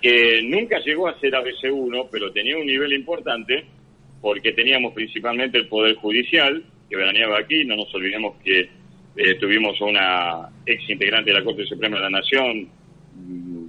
que 0.00 0.42
nunca 0.42 0.78
llegó 0.80 1.08
a 1.08 1.18
ser 1.18 1.32
ABC1, 1.32 2.08
pero 2.10 2.30
tenía 2.32 2.56
un 2.56 2.66
nivel 2.66 2.92
importante 2.92 3.64
porque 4.20 4.52
teníamos 4.52 4.92
principalmente 4.94 5.58
el 5.58 5.68
Poder 5.68 5.96
Judicial, 5.96 6.62
que 6.88 6.96
veraneaba 6.96 7.38
aquí, 7.38 7.64
no 7.64 7.76
nos 7.76 7.92
olvidemos 7.94 8.36
que 8.44 8.68
eh, 9.16 9.34
tuvimos 9.40 9.80
una 9.80 10.48
ex 10.64 10.88
integrante 10.90 11.30
de 11.30 11.38
la 11.38 11.44
Corte 11.44 11.64
Suprema 11.64 11.96
de 11.96 12.02
la 12.02 12.10
Nación, 12.10 12.68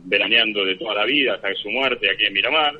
veraneando 0.08 0.64
de 0.64 0.76
toda 0.76 0.96
la 0.96 1.06
vida 1.06 1.36
hasta 1.36 1.54
su 1.56 1.70
muerte 1.70 2.10
aquí 2.10 2.26
en 2.26 2.34
Miramar, 2.34 2.80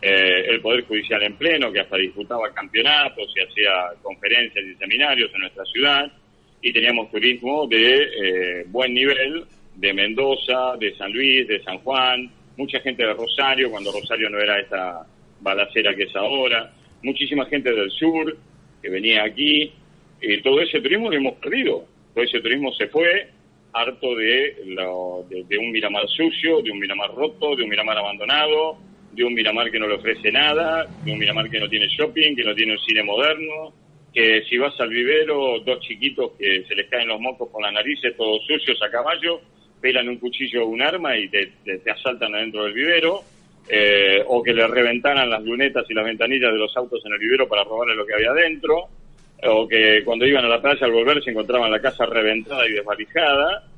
eh, 0.00 0.46
el 0.48 0.60
Poder 0.60 0.84
Judicial 0.84 1.22
en 1.22 1.36
pleno, 1.36 1.70
que 1.70 1.80
hasta 1.80 1.96
disputaba 1.96 2.52
campeonatos 2.52 3.32
y 3.36 3.40
hacía 3.40 3.92
conferencias 4.02 4.64
y 4.64 4.74
seminarios 4.76 5.30
en 5.34 5.40
nuestra 5.40 5.64
ciudad, 5.66 6.12
y 6.60 6.72
teníamos 6.72 7.10
turismo 7.10 7.66
de 7.66 8.02
eh, 8.02 8.64
buen 8.68 8.94
nivel 8.94 9.44
de 9.76 9.92
Mendoza, 9.92 10.76
de 10.78 10.94
San 10.96 11.12
Luis, 11.12 11.46
de 11.46 11.62
San 11.62 11.78
Juan, 11.78 12.30
mucha 12.56 12.80
gente 12.80 13.04
de 13.04 13.12
Rosario, 13.12 13.70
cuando 13.70 13.92
Rosario 13.92 14.30
no 14.30 14.38
era 14.38 14.60
esta 14.60 15.06
balacera 15.40 15.94
que 15.94 16.04
es 16.04 16.16
ahora, 16.16 16.72
muchísima 17.02 17.44
gente 17.46 17.72
del 17.72 17.90
sur 17.90 18.36
que 18.80 18.88
venía 18.88 19.24
aquí, 19.24 19.70
y 20.20 20.40
todo 20.40 20.60
ese 20.60 20.80
turismo 20.80 21.10
lo 21.10 21.16
hemos 21.16 21.34
perdido, 21.34 21.86
todo 22.14 22.24
ese 22.24 22.40
turismo 22.40 22.72
se 22.72 22.88
fue, 22.88 23.28
harto 23.74 24.14
de, 24.14 24.56
de, 25.48 25.58
un 25.58 25.72
Miramar 25.72 26.06
sucio, 26.08 26.62
de 26.62 26.70
un 26.70 26.78
Miramar 26.78 27.10
roto, 27.14 27.56
de 27.56 27.64
un 27.64 27.68
Miramar 27.68 27.98
abandonado, 27.98 28.78
de 29.12 29.24
un 29.24 29.34
Miramar 29.34 29.70
que 29.70 29.78
no 29.78 29.88
le 29.88 29.94
ofrece 29.94 30.30
nada, 30.30 30.86
de 31.04 31.12
un 31.12 31.18
Miramar 31.18 31.50
que 31.50 31.58
no 31.58 31.68
tiene 31.68 31.88
shopping, 31.88 32.36
que 32.36 32.44
no 32.44 32.54
tiene 32.54 32.72
un 32.72 32.78
cine 32.78 33.02
moderno, 33.02 33.74
que 34.12 34.42
si 34.48 34.56
vas 34.58 34.78
al 34.80 34.90
vivero, 34.90 35.58
dos 35.60 35.80
chiquitos 35.80 36.32
que 36.38 36.64
se 36.68 36.74
les 36.76 36.88
caen 36.88 37.08
los 37.08 37.20
mocos 37.20 37.50
con 37.50 37.62
las 37.62 37.72
narices, 37.72 38.16
todos 38.16 38.46
sucios 38.46 38.80
a 38.80 38.90
caballo, 38.90 39.40
pelan 39.80 40.08
un 40.08 40.18
cuchillo 40.18 40.64
o 40.64 40.68
un 40.68 40.80
arma 40.80 41.16
y 41.16 41.28
te, 41.28 41.52
te, 41.64 41.90
asaltan 41.90 42.34
adentro 42.34 42.64
del 42.64 42.74
vivero, 42.74 43.22
eh, 43.68 44.22
o 44.26 44.42
que 44.42 44.52
le 44.52 44.66
reventaran 44.68 45.28
las 45.28 45.42
lunetas 45.42 45.84
y 45.88 45.94
las 45.94 46.04
ventanillas 46.04 46.52
de 46.52 46.58
los 46.58 46.76
autos 46.76 47.04
en 47.04 47.12
el 47.12 47.18
vivero 47.18 47.48
para 47.48 47.64
robarle 47.64 47.96
lo 47.96 48.06
que 48.06 48.14
había 48.14 48.30
adentro, 48.30 48.88
o 49.42 49.68
que 49.68 50.02
cuando 50.04 50.26
iban 50.26 50.44
a 50.44 50.48
la 50.48 50.62
playa 50.62 50.86
al 50.86 50.92
volver 50.92 51.22
se 51.22 51.30
encontraban 51.30 51.70
la 51.70 51.80
casa 51.80 52.06
reventada 52.06 52.66
y 52.66 52.72
desvalijada, 52.72 53.68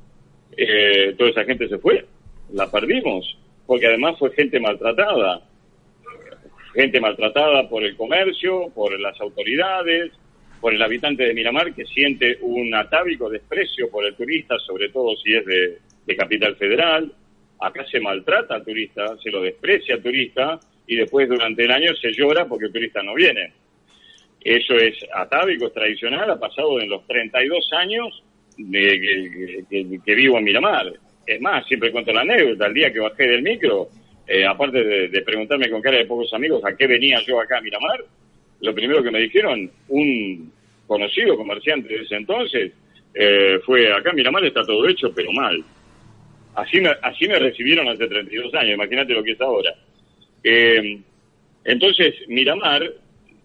eh, 0.55 1.13
toda 1.17 1.29
esa 1.29 1.43
gente 1.43 1.67
se 1.67 1.77
fue, 1.77 2.05
la 2.53 2.69
perdimos, 2.71 3.37
porque 3.65 3.87
además 3.87 4.17
fue 4.17 4.31
gente 4.31 4.59
maltratada, 4.59 5.41
gente 6.73 6.99
maltratada 6.99 7.67
por 7.69 7.83
el 7.83 7.95
comercio, 7.95 8.69
por 8.73 8.97
las 8.99 9.19
autoridades, 9.19 10.11
por 10.61 10.73
el 10.73 10.81
habitante 10.81 11.23
de 11.23 11.33
Miramar 11.33 11.73
que 11.73 11.85
siente 11.85 12.37
un 12.41 12.73
atávico 12.73 13.29
desprecio 13.29 13.89
por 13.89 14.05
el 14.05 14.15
turista, 14.15 14.57
sobre 14.59 14.89
todo 14.89 15.15
si 15.17 15.35
es 15.35 15.45
de, 15.45 15.77
de 16.05 16.15
Capital 16.15 16.55
Federal. 16.55 17.11
Acá 17.59 17.85
se 17.85 17.99
maltrata 17.99 18.55
al 18.55 18.63
turista, 18.63 19.17
se 19.17 19.31
lo 19.31 19.41
desprecia 19.41 19.95
al 19.95 20.01
turista 20.01 20.59
y 20.85 20.95
después 20.95 21.27
durante 21.27 21.63
el 21.65 21.71
año 21.71 21.93
se 21.95 22.11
llora 22.11 22.45
porque 22.47 22.65
el 22.65 22.71
turista 22.71 23.03
no 23.03 23.13
viene. 23.13 23.53
Eso 24.47 24.75
es 24.75 24.95
atávico, 25.13 25.67
es 25.67 25.73
tradicional, 25.73 26.31
ha 26.31 26.39
pasado 26.39 26.79
en 26.79 26.87
los 26.89 27.05
32 27.05 27.69
años 27.73 28.23
de, 28.57 29.99
que, 30.05 30.15
vivo 30.15 30.37
en 30.37 30.45
Miramar. 30.45 30.93
Es 31.25 31.41
más, 31.41 31.67
siempre 31.67 31.91
cuento 31.91 32.13
la 32.13 32.21
anécdota, 32.21 32.67
el 32.67 32.73
día 32.73 32.93
que 32.93 33.01
bajé 33.01 33.27
del 33.27 33.41
micro, 33.41 33.89
eh, 34.25 34.45
aparte 34.45 35.09
de, 35.09 35.21
preguntarme 35.21 35.69
con 35.69 35.81
cara 35.81 35.97
de 35.97 36.05
pocos 36.05 36.33
amigos 36.33 36.63
a 36.63 36.77
qué 36.77 36.87
venía 36.87 37.19
yo 37.27 37.41
acá 37.41 37.57
a 37.57 37.61
Miramar, 37.61 38.05
lo 38.61 38.73
primero 38.73 39.03
que 39.03 39.11
me 39.11 39.19
dijeron, 39.19 39.69
un 39.89 40.49
conocido 40.87 41.35
comerciante 41.35 41.89
de 41.89 42.03
ese 42.03 42.15
entonces, 42.15 42.71
eh, 43.15 43.59
fue 43.65 43.91
acá 43.91 44.13
Miramar 44.13 44.45
está 44.45 44.63
todo 44.63 44.87
hecho, 44.87 45.11
pero 45.13 45.29
mal. 45.33 45.61
Así 46.55 46.79
me, 46.79 46.91
así 47.01 47.27
me 47.27 47.37
recibieron 47.37 47.89
hace 47.89 48.07
32 48.07 48.53
años, 48.53 48.75
imagínate 48.75 49.13
lo 49.13 49.23
que 49.23 49.31
es 49.31 49.41
ahora. 49.41 49.75
Eh, 50.41 51.01
entonces, 51.65 52.15
Miramar 52.29 52.89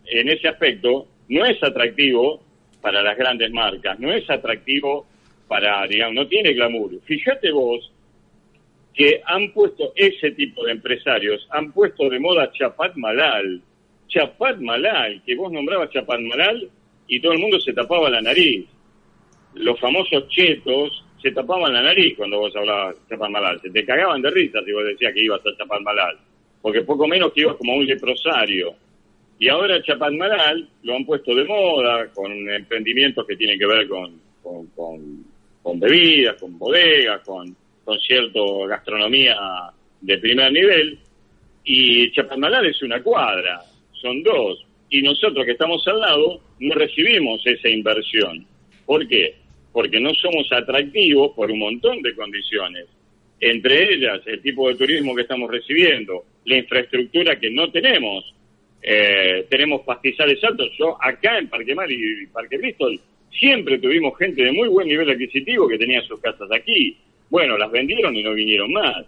en 0.07 0.29
ese 0.29 0.49
aspecto 0.49 1.07
no 1.29 1.45
es 1.45 1.63
atractivo 1.63 2.43
para 2.81 3.03
las 3.03 3.17
grandes 3.17 3.51
marcas, 3.53 3.99
no 3.99 4.13
es 4.13 4.29
atractivo 4.29 5.07
para, 5.49 5.87
digamos, 5.87 6.15
no 6.15 6.27
tiene 6.27 6.53
glamour. 6.53 7.01
Fíjate 7.05 7.51
vos 7.51 7.93
que 8.95 9.23
han 9.25 9.53
puesto 9.53 9.93
ese 9.97 10.33
tipo 10.33 10.65
de 10.65 10.73
empresarios, 10.73 11.47
han 11.51 11.73
puesto 11.73 12.09
de 12.09 12.19
moda 12.19 12.51
Chapat 12.53 12.97
Malal. 12.97 13.63
Chapat 14.09 14.59
Malal, 14.59 15.23
que 15.25 15.35
vos 15.35 15.51
nombrabas 15.51 15.91
Chapat 15.91 16.21
Malal 16.21 16.69
y 17.07 17.21
todo 17.21 17.33
el 17.33 17.39
mundo 17.39 17.59
se 17.61 17.73
tapaba 17.73 18.11
la 18.11 18.21
nariz. 18.21 18.67
Los 19.55 19.79
famosos 19.81 20.29
chetos 20.29 21.05
se 21.23 21.31
tapaban 21.31 21.73
la 21.73 21.83
nariz 21.83 22.17
cuando 22.17 22.39
vos 22.39 22.55
hablabas 22.57 22.97
Chapat 23.09 23.31
Malal. 23.31 23.61
Se 23.61 23.71
te 23.71 23.85
cagaban 23.85 24.21
de 24.21 24.31
risa 24.31 24.61
si 24.65 24.73
vos 24.73 24.85
decías 24.85 25.15
que 25.15 25.25
ibas 25.25 25.41
a 25.47 25.57
Chapat 25.57 25.81
Malal. 25.83 26.19
Porque 26.61 26.83
poco 26.83 27.07
menos 27.07 27.33
que 27.33 27.43
ibas 27.43 27.57
como 27.57 27.75
un 27.75 27.87
leprosario. 27.87 28.75
Y 29.39 29.49
ahora 29.49 29.83
Chapadmalal 29.83 30.69
lo 30.83 30.97
han 30.97 31.05
puesto 31.05 31.35
de 31.35 31.45
moda 31.45 32.09
con 32.13 32.31
emprendimientos 32.49 33.27
que 33.27 33.37
tienen 33.37 33.59
que 33.59 33.67
ver 33.67 33.89
con, 33.89 34.21
con, 34.43 35.81
bebidas, 35.81 36.41
con 36.41 36.59
bodegas, 36.59 37.23
con, 37.23 37.57
con 37.85 37.99
cierta 38.01 38.41
gastronomía 38.69 39.37
de 40.01 40.19
primer 40.19 40.53
nivel. 40.53 40.99
Y 41.65 42.11
Chapadmalal 42.13 42.67
es 42.67 42.83
una 42.83 43.03
cuadra, 43.03 43.63
son 44.01 44.23
dos. 44.23 44.65
Y 44.91 45.03
nosotros 45.03 45.45
que 45.45 45.53
estamos 45.53 45.87
al 45.89 46.01
lado 46.01 46.41
no 46.61 46.75
recibimos 46.75 47.41
esa 47.47 47.69
inversión. 47.69 48.47
¿Por 48.85 49.09
qué? 49.09 49.37
Porque 49.73 49.99
no 49.99 50.13
somos 50.15 50.47
atractivos 50.53 51.33
por 51.35 51.51
un 51.51 51.59
montón 51.59 52.03
de 52.03 52.15
condiciones. 52.15 52.87
Entre 53.41 53.95
ellas, 53.95 54.21
el 54.27 54.41
tipo 54.41 54.69
de 54.69 54.77
turismo 54.77 55.17
que 55.17 55.23
estamos 55.23 55.51
recibiendo, 55.51 56.25
la 56.45 56.59
infraestructura 56.59 57.41
que 57.41 57.51
no 57.51 57.71
tenemos, 57.73 58.35
eh, 58.83 59.47
tenemos 59.49 59.83
pastizales 59.83 60.43
altos. 60.43 60.71
Yo 60.77 60.97
acá 61.01 61.39
en 61.39 61.49
Parque 61.49 61.75
Mar 61.75 61.91
y 61.91 62.27
Parque 62.27 62.59
Bristol 62.59 63.01
siempre 63.31 63.79
tuvimos 63.79 64.19
gente 64.19 64.43
de 64.43 64.53
muy 64.53 64.69
buen 64.69 64.89
nivel 64.89 65.09
adquisitivo 65.11 65.69
que 65.69 65.79
tenía 65.79 66.03
sus 66.03 66.21
casas 66.21 66.51
aquí. 66.53 66.99
Bueno, 67.31 67.57
las 67.57 67.71
vendieron 67.71 68.15
y 68.17 68.23
no 68.23 68.35
vinieron 68.35 68.73
más. 68.73 69.07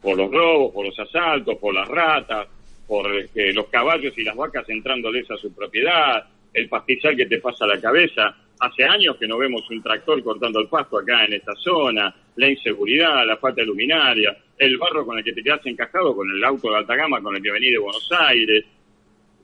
Por 0.00 0.16
los 0.16 0.30
robos, 0.30 0.72
por 0.72 0.86
los 0.86 0.98
asaltos, 0.98 1.56
por 1.58 1.74
las 1.74 1.86
ratas, 1.86 2.48
por 2.86 3.14
este, 3.14 3.52
los 3.52 3.68
caballos 3.68 4.16
y 4.16 4.24
las 4.24 4.34
vacas 4.34 4.68
entrándoles 4.68 5.30
a 5.30 5.36
su 5.36 5.54
propiedad, 5.54 6.24
el 6.52 6.68
pastizal 6.68 7.14
que 7.14 7.26
te 7.26 7.38
pasa 7.38 7.64
a 7.64 7.68
la 7.68 7.80
cabeza. 7.80 8.34
Hace 8.58 8.84
años 8.84 9.16
que 9.16 9.28
no 9.28 9.38
vemos 9.38 9.68
un 9.70 9.82
tractor 9.82 10.22
cortando 10.22 10.60
el 10.60 10.68
pasto 10.68 10.98
acá 10.98 11.24
en 11.24 11.34
esta 11.34 11.54
zona, 11.54 12.14
la 12.36 12.50
inseguridad, 12.50 13.26
la 13.26 13.36
falta 13.36 13.60
de 13.60 13.66
luminaria, 13.66 14.36
el 14.58 14.76
barro 14.76 15.06
con 15.06 15.16
el 15.16 15.24
que 15.24 15.32
te 15.32 15.42
quedas 15.42 15.64
encajado 15.64 16.14
con 16.16 16.28
el 16.28 16.42
auto 16.42 16.70
de 16.70 16.76
alta 16.78 16.96
gama 16.96 17.22
con 17.22 17.36
el 17.36 17.42
que 17.42 17.52
venís 17.52 17.72
de 17.72 17.78
Buenos 17.78 18.12
Aires. 18.18 18.64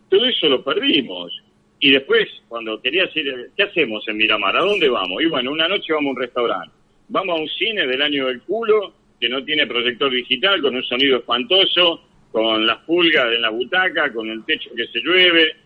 Todo 0.09 0.25
eso 0.27 0.49
lo 0.49 0.63
perdimos. 0.63 1.33
Y 1.79 1.93
después, 1.93 2.29
cuando 2.49 2.81
querías 2.81 3.15
ir, 3.17 3.51
¿qué 3.57 3.65
hacemos 3.65 4.07
en 4.09 4.17
Miramar? 4.17 4.57
¿A 4.57 4.61
dónde 4.61 4.89
vamos? 4.89 5.23
Y 5.23 5.27
bueno, 5.27 5.53
una 5.53 5.69
noche 5.69 5.93
vamos 5.93 6.09
a 6.09 6.11
un 6.11 6.21
restaurante. 6.21 6.75
Vamos 7.09 7.39
a 7.39 7.43
un 7.43 7.49
cine 7.49 7.87
del 7.87 8.03
año 8.03 8.27
del 8.27 8.41
culo, 8.43 8.93
que 9.21 9.29
no 9.29 9.45
tiene 9.45 9.67
proyector 9.67 10.11
digital, 10.11 10.61
con 10.63 10.75
un 10.75 10.83
sonido 10.85 11.19
espantoso, 11.19 12.01
con 12.33 12.67
las 12.67 12.79
pulgas 12.79 13.33
en 13.33 13.43
la 13.43 13.51
butaca, 13.51 14.13
con 14.13 14.29
el 14.31 14.45
techo 14.45 14.71
que 14.75 14.87
se 14.87 15.01
llueve. 15.01 15.57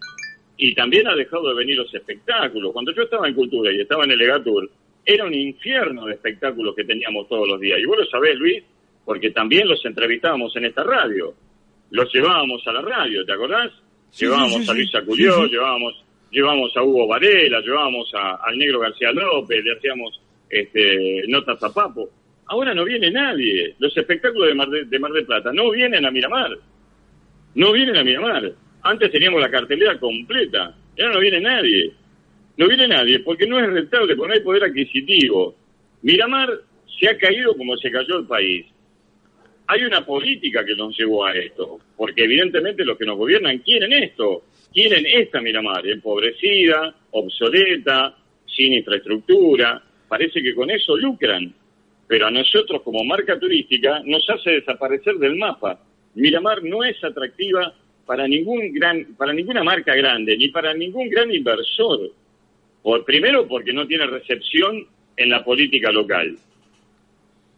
Y 0.57 0.75
también 0.75 1.07
ha 1.07 1.15
dejado 1.15 1.49
de 1.49 1.55
venir 1.55 1.77
los 1.77 1.93
espectáculos. 1.95 2.73
Cuando 2.73 2.93
yo 2.93 3.03
estaba 3.03 3.29
en 3.29 3.35
Cultura 3.35 3.73
y 3.73 3.81
estaba 3.81 4.05
en 4.05 4.11
el 4.11 4.21
Egatur, 4.21 4.71
era 5.05 5.25
un 5.25 5.35
infierno 5.35 6.07
de 6.07 6.15
espectáculos 6.15 6.75
que 6.75 6.85
teníamos 6.85 7.29
todos 7.29 7.49
los 7.49 7.61
días. 7.61 7.79
Y 7.79 7.87
vos 7.87 7.99
lo 7.99 8.05
sabés, 8.07 8.37
Luis, 8.37 8.63
porque 9.05 9.31
también 9.31 9.67
los 9.67 9.85
entrevistábamos 9.85 10.55
en 10.57 10.67
esta 10.67 10.85
radio. 10.85 11.35
Los 11.91 12.13
llevábamos 12.13 12.67
a 12.67 12.73
la 12.73 12.83
radio, 12.83 13.25
¿te 13.25 13.33
acordás? 13.33 13.73
Llevábamos 14.17 14.69
a 14.69 14.73
Luisa 14.73 15.03
Culió, 15.03 15.47
llevábamos, 15.47 16.05
llevábamos 16.31 16.77
a 16.77 16.83
Hugo 16.83 17.07
Varela, 17.07 17.61
llevábamos 17.61 18.13
a, 18.15 18.37
al 18.37 18.59
negro 18.59 18.81
García 18.81 19.13
López, 19.13 19.65
le 19.65 19.73
hacíamos 19.73 20.21
este, 20.49 21.23
notas 21.29 21.63
a 21.63 21.73
Papo. 21.73 22.09
Ahora 22.47 22.75
no 22.75 22.85
viene 22.85 23.11
nadie. 23.11 23.75
Los 23.79 23.97
espectáculos 23.97 24.49
de 24.49 24.55
Mar, 24.55 24.69
de, 24.69 24.85
de 24.85 24.99
Mar 24.99 25.13
del 25.13 25.25
Plata 25.25 25.53
no 25.53 25.71
vienen 25.71 26.05
a 26.05 26.11
Miramar. 26.11 26.51
No 27.55 27.73
vienen 27.73 27.97
a 27.97 28.05
Miramar. 28.05 28.53
Antes 28.83 29.13
teníamos 29.13 29.41
la 29.41 29.51
cartelera 29.51 29.99
completa. 29.99 30.75
Ahora 30.99 31.15
no 31.15 31.21
viene 31.21 31.41
nadie. 31.41 31.93
No 32.57 32.69
viene 32.69 32.89
nadie 32.89 33.21
porque 33.21 33.47
no 33.47 33.59
es 33.59 33.67
rentable, 33.71 34.17
porque 34.17 34.29
no 34.29 34.35
hay 34.35 34.41
poder 34.41 34.65
adquisitivo. 34.65 35.55
Miramar 36.03 36.51
se 36.99 37.09
ha 37.09 37.17
caído 37.17 37.57
como 37.57 37.77
se 37.77 37.91
cayó 37.91 38.19
el 38.19 38.27
país 38.27 38.67
hay 39.71 39.85
una 39.85 40.05
política 40.05 40.65
que 40.65 40.75
nos 40.75 40.99
llevó 40.99 41.25
a 41.25 41.33
esto, 41.33 41.79
porque 41.97 42.25
evidentemente 42.25 42.85
los 42.85 42.99
que 42.99 43.07
nos 43.07 43.17
gobiernan 43.17 43.59
quieren 43.59 43.93
esto, 43.93 44.43
quieren 44.73 45.07
esta 45.07 45.41
Miramar, 45.41 45.87
empobrecida, 45.87 46.93
obsoleta, 47.13 48.17
sin 48.47 48.73
infraestructura, 48.73 49.81
parece 50.09 50.43
que 50.43 50.57
con 50.57 50.73
eso 50.73 50.97
lucran, 50.97 51.55
pero 52.09 52.27
a 52.27 52.33
nosotros 52.33 52.83
como 52.83 53.05
marca 53.05 53.39
turística 53.39 54.03
nos 54.05 54.29
hace 54.29 54.51
desaparecer 54.51 55.15
del 55.19 55.37
mapa. 55.37 55.81
Miramar 56.17 56.65
no 56.65 56.83
es 56.83 57.03
atractiva 57.05 57.73
para 58.05 58.27
ningún 58.27 58.73
gran, 58.73 59.15
para 59.17 59.33
ninguna 59.33 59.63
marca 59.63 59.95
grande, 59.95 60.37
ni 60.37 60.49
para 60.49 60.75
ningún 60.75 61.09
gran 61.09 61.33
inversor. 61.33 62.11
Por, 62.83 63.05
primero 63.05 63.47
porque 63.47 63.73
no 63.73 63.87
tiene 63.87 64.07
recepción 64.07 64.85
en 65.17 65.31
la 65.31 65.45
política 65.45 65.93
local. 65.93 66.37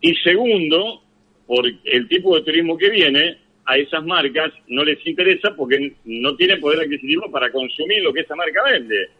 Y 0.03 0.15
segundo, 0.17 1.02
por 1.53 1.67
el 1.67 2.09
tipo 2.09 2.35
de 2.35 2.45
turismo 2.45 2.79
que 2.79 2.89
viene, 2.89 3.37
a 3.67 3.77
esas 3.77 4.03
marcas 4.07 4.51
no 4.69 4.83
les 4.85 5.07
interesa 5.07 5.55
porque 5.55 5.93
no 6.07 6.35
tienen 6.35 6.59
poder 6.59 6.81
adquisitivo 6.81 7.31
para 7.31 7.53
consumir 7.53 8.03
lo 8.03 8.11
que 8.11 8.21
esa 8.21 8.35
marca 8.35 8.63
vende. 8.65 9.11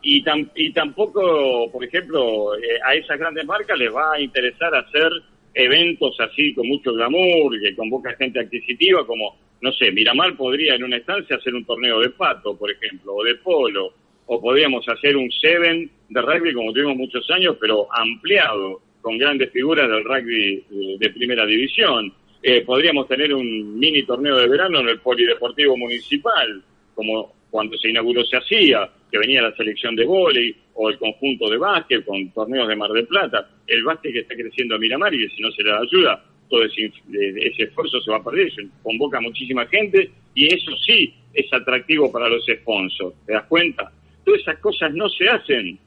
Y, 0.00 0.22
y 0.54 0.72
tampoco, 0.72 1.68
por 1.72 1.84
ejemplo, 1.84 2.54
eh, 2.54 2.78
a 2.86 2.94
esas 2.94 3.18
grandes 3.18 3.44
marcas 3.46 3.76
les 3.76 3.92
va 3.92 4.12
a 4.12 4.20
interesar 4.20 4.72
hacer 4.76 5.10
eventos 5.54 6.14
así 6.20 6.54
con 6.54 6.68
mucho 6.68 6.92
glamour, 6.94 7.60
que 7.60 7.74
convoca 7.74 8.14
gente 8.14 8.38
adquisitiva, 8.38 9.04
como, 9.04 9.36
no 9.60 9.72
sé, 9.72 9.90
Miramar 9.90 10.36
podría 10.36 10.76
en 10.76 10.84
una 10.84 10.98
estancia 10.98 11.34
hacer 11.34 11.52
un 11.52 11.64
torneo 11.64 11.98
de 11.98 12.10
pato, 12.10 12.56
por 12.56 12.70
ejemplo, 12.70 13.16
o 13.16 13.24
de 13.24 13.34
polo, 13.34 13.92
o 14.26 14.40
podríamos 14.40 14.88
hacer 14.88 15.16
un 15.16 15.28
seven 15.32 15.90
de 16.10 16.22
rugby 16.22 16.54
como 16.54 16.72
tuvimos 16.72 16.96
muchos 16.96 17.28
años, 17.32 17.56
pero 17.60 17.88
ampliado 17.92 18.80
con 19.02 19.18
grandes 19.18 19.50
figuras 19.50 19.88
del 19.88 20.04
rugby 20.04 20.64
de 20.98 21.10
primera 21.10 21.44
división. 21.44 22.12
Eh, 22.42 22.62
podríamos 22.62 23.06
tener 23.08 23.34
un 23.34 23.78
mini 23.78 24.04
torneo 24.04 24.36
de 24.36 24.48
verano 24.48 24.80
en 24.80 24.88
el 24.88 25.00
Polideportivo 25.00 25.76
Municipal, 25.76 26.62
como 26.94 27.34
cuando 27.50 27.76
se 27.76 27.90
inauguró 27.90 28.24
se 28.24 28.36
hacía, 28.36 28.88
que 29.10 29.18
venía 29.18 29.42
la 29.42 29.54
selección 29.54 29.94
de 29.94 30.06
vóley 30.06 30.56
o 30.74 30.88
el 30.88 30.98
conjunto 30.98 31.50
de 31.50 31.58
básquet 31.58 32.04
con 32.04 32.30
torneos 32.30 32.66
de 32.66 32.76
Mar 32.76 32.90
del 32.92 33.06
Plata. 33.06 33.48
El 33.66 33.84
básquet 33.84 34.12
que 34.12 34.20
está 34.20 34.34
creciendo 34.34 34.76
a 34.76 34.78
Miramar 34.78 35.12
y 35.12 35.28
si 35.28 35.42
no 35.42 35.50
se 35.50 35.62
le 35.62 35.70
da 35.70 35.80
ayuda, 35.80 36.24
todo 36.48 36.64
ese, 36.64 36.92
ese 37.12 37.62
esfuerzo 37.64 38.00
se 38.00 38.10
va 38.10 38.18
a 38.18 38.24
perder, 38.24 38.52
se 38.54 38.66
convoca 38.82 39.20
muchísima 39.20 39.66
gente 39.66 40.10
y 40.34 40.46
eso 40.46 40.70
sí 40.86 41.14
es 41.34 41.52
atractivo 41.52 42.10
para 42.10 42.28
los 42.28 42.44
sponsors, 42.44 43.14
¿te 43.26 43.32
das 43.32 43.44
cuenta? 43.44 43.90
Todas 44.24 44.40
esas 44.40 44.58
cosas 44.58 44.92
no 44.94 45.08
se 45.08 45.28
hacen 45.28 45.78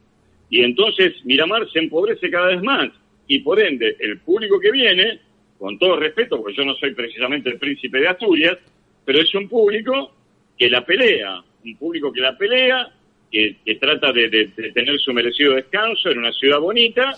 y 0.50 0.62
entonces 0.62 1.14
Miramar 1.24 1.70
se 1.72 1.80
empobrece 1.80 2.30
cada 2.30 2.48
vez 2.48 2.62
más 2.64 2.90
y 3.28 3.40
por 3.40 3.60
ende 3.60 3.96
el 4.00 4.20
público 4.20 4.60
que 4.60 4.72
viene, 4.72 5.20
con 5.58 5.80
todo 5.80 5.98
respeto, 5.98 6.38
porque 6.38 6.56
yo 6.56 6.66
no 6.66 6.76
soy 6.76 6.94
precisamente 6.94 7.50
el 7.50 7.58
príncipe 7.58 8.00
de 8.00 8.10
Asturias, 8.10 8.58
pero 9.04 9.20
es 9.20 9.34
un 9.36 9.48
público 9.48 10.14
que 10.58 10.70
la 10.70 10.86
pelea, 10.86 11.44
un 11.64 11.78
público 11.78 12.12
que 12.12 12.22
la 12.22 12.38
pelea, 12.38 12.92
que, 13.32 13.78
trata 13.80 14.12
de, 14.14 14.52
tener 14.74 15.00
su 15.00 15.12
merecido 15.14 15.56
descanso 15.56 16.10
en 16.10 16.20
una 16.20 16.32
ciudad 16.32 16.60
bonita, 16.60 17.18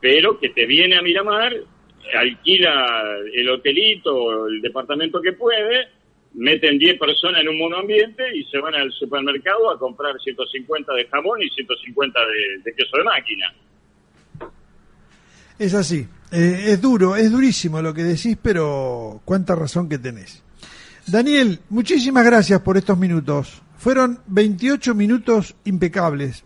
pero 0.00 0.38
que 0.38 0.50
te 0.50 0.66
viene 0.66 0.96
a 0.96 1.02
Miramar, 1.02 1.54
alquila 2.14 3.16
el 3.32 3.48
hotelito, 3.48 4.46
el 4.46 4.60
departamento 4.60 5.22
que 5.22 5.32
puede, 5.32 5.88
meten 6.34 6.78
10 6.78 6.98
personas 6.98 7.40
en 7.40 7.48
un 7.48 7.58
monoambiente 7.58 8.36
y 8.36 8.44
se 8.44 8.58
van 8.58 8.74
al 8.74 8.92
supermercado 8.92 9.70
a 9.70 9.78
comprar 9.78 10.20
150 10.20 10.92
de 10.92 11.06
jamón 11.06 11.40
y 11.42 11.48
150 11.48 12.20
de 12.64 12.74
queso 12.74 12.96
de 12.98 13.04
máquina. 13.04 13.54
Es 15.58 15.74
así. 15.74 16.06
Eh, 16.32 16.64
es 16.68 16.80
duro, 16.80 17.16
es 17.16 17.30
durísimo 17.30 17.80
lo 17.80 17.94
que 17.94 18.02
decís, 18.02 18.36
pero 18.40 19.20
cuánta 19.24 19.54
razón 19.54 19.88
que 19.88 19.98
tenés. 19.98 20.42
Daniel, 21.06 21.60
muchísimas 21.68 22.24
gracias 22.24 22.60
por 22.60 22.76
estos 22.76 22.98
minutos. 22.98 23.62
Fueron 23.76 24.20
28 24.26 24.94
minutos 24.94 25.54
impecables. 25.64 26.44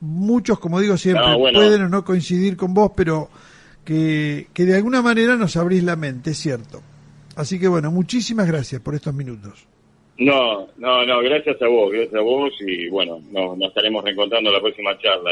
Muchos, 0.00 0.58
como 0.58 0.80
digo 0.80 0.96
siempre, 0.96 1.36
pueden 1.36 1.82
o 1.82 1.88
no 1.88 2.04
coincidir 2.04 2.56
con 2.56 2.72
vos, 2.72 2.92
pero 2.96 3.28
que, 3.84 4.48
que 4.54 4.64
de 4.64 4.76
alguna 4.76 5.02
manera 5.02 5.36
nos 5.36 5.56
abrís 5.56 5.82
la 5.82 5.96
mente, 5.96 6.30
es 6.30 6.38
cierto. 6.38 6.82
Así 7.36 7.60
que 7.60 7.68
bueno, 7.68 7.90
muchísimas 7.90 8.46
gracias 8.46 8.80
por 8.80 8.94
estos 8.94 9.14
minutos. 9.14 9.66
No, 10.18 10.66
no, 10.76 11.06
no, 11.06 11.20
gracias 11.20 11.60
a 11.62 11.68
vos, 11.68 11.92
gracias 11.92 12.14
a 12.14 12.22
vos 12.22 12.52
y 12.60 12.88
bueno, 12.88 13.20
nos, 13.30 13.56
nos 13.56 13.68
estaremos 13.68 14.02
reencontrando 14.02 14.50
en 14.50 14.54
la 14.54 14.60
próxima 14.60 14.98
charla. 14.98 15.30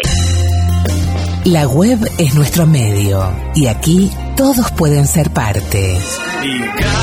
La 1.46 1.68
web 1.68 2.00
es 2.18 2.34
nuestro 2.34 2.66
medio 2.66 3.32
y 3.54 3.68
aquí 3.68 4.10
todos 4.36 4.72
pueden 4.72 5.06
ser 5.06 5.30
parte. 5.30 5.96
Y 6.42 6.58
gracias 6.58 6.96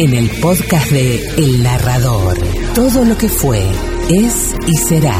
En 0.00 0.12
el 0.12 0.28
podcast 0.42 0.90
de 0.90 1.16
El 1.38 1.62
Narrador, 1.62 2.36
todo 2.74 3.06
lo 3.06 3.16
que 3.16 3.30
fue, 3.30 3.64
es 4.10 4.54
y 4.66 4.76
será. 4.76 5.16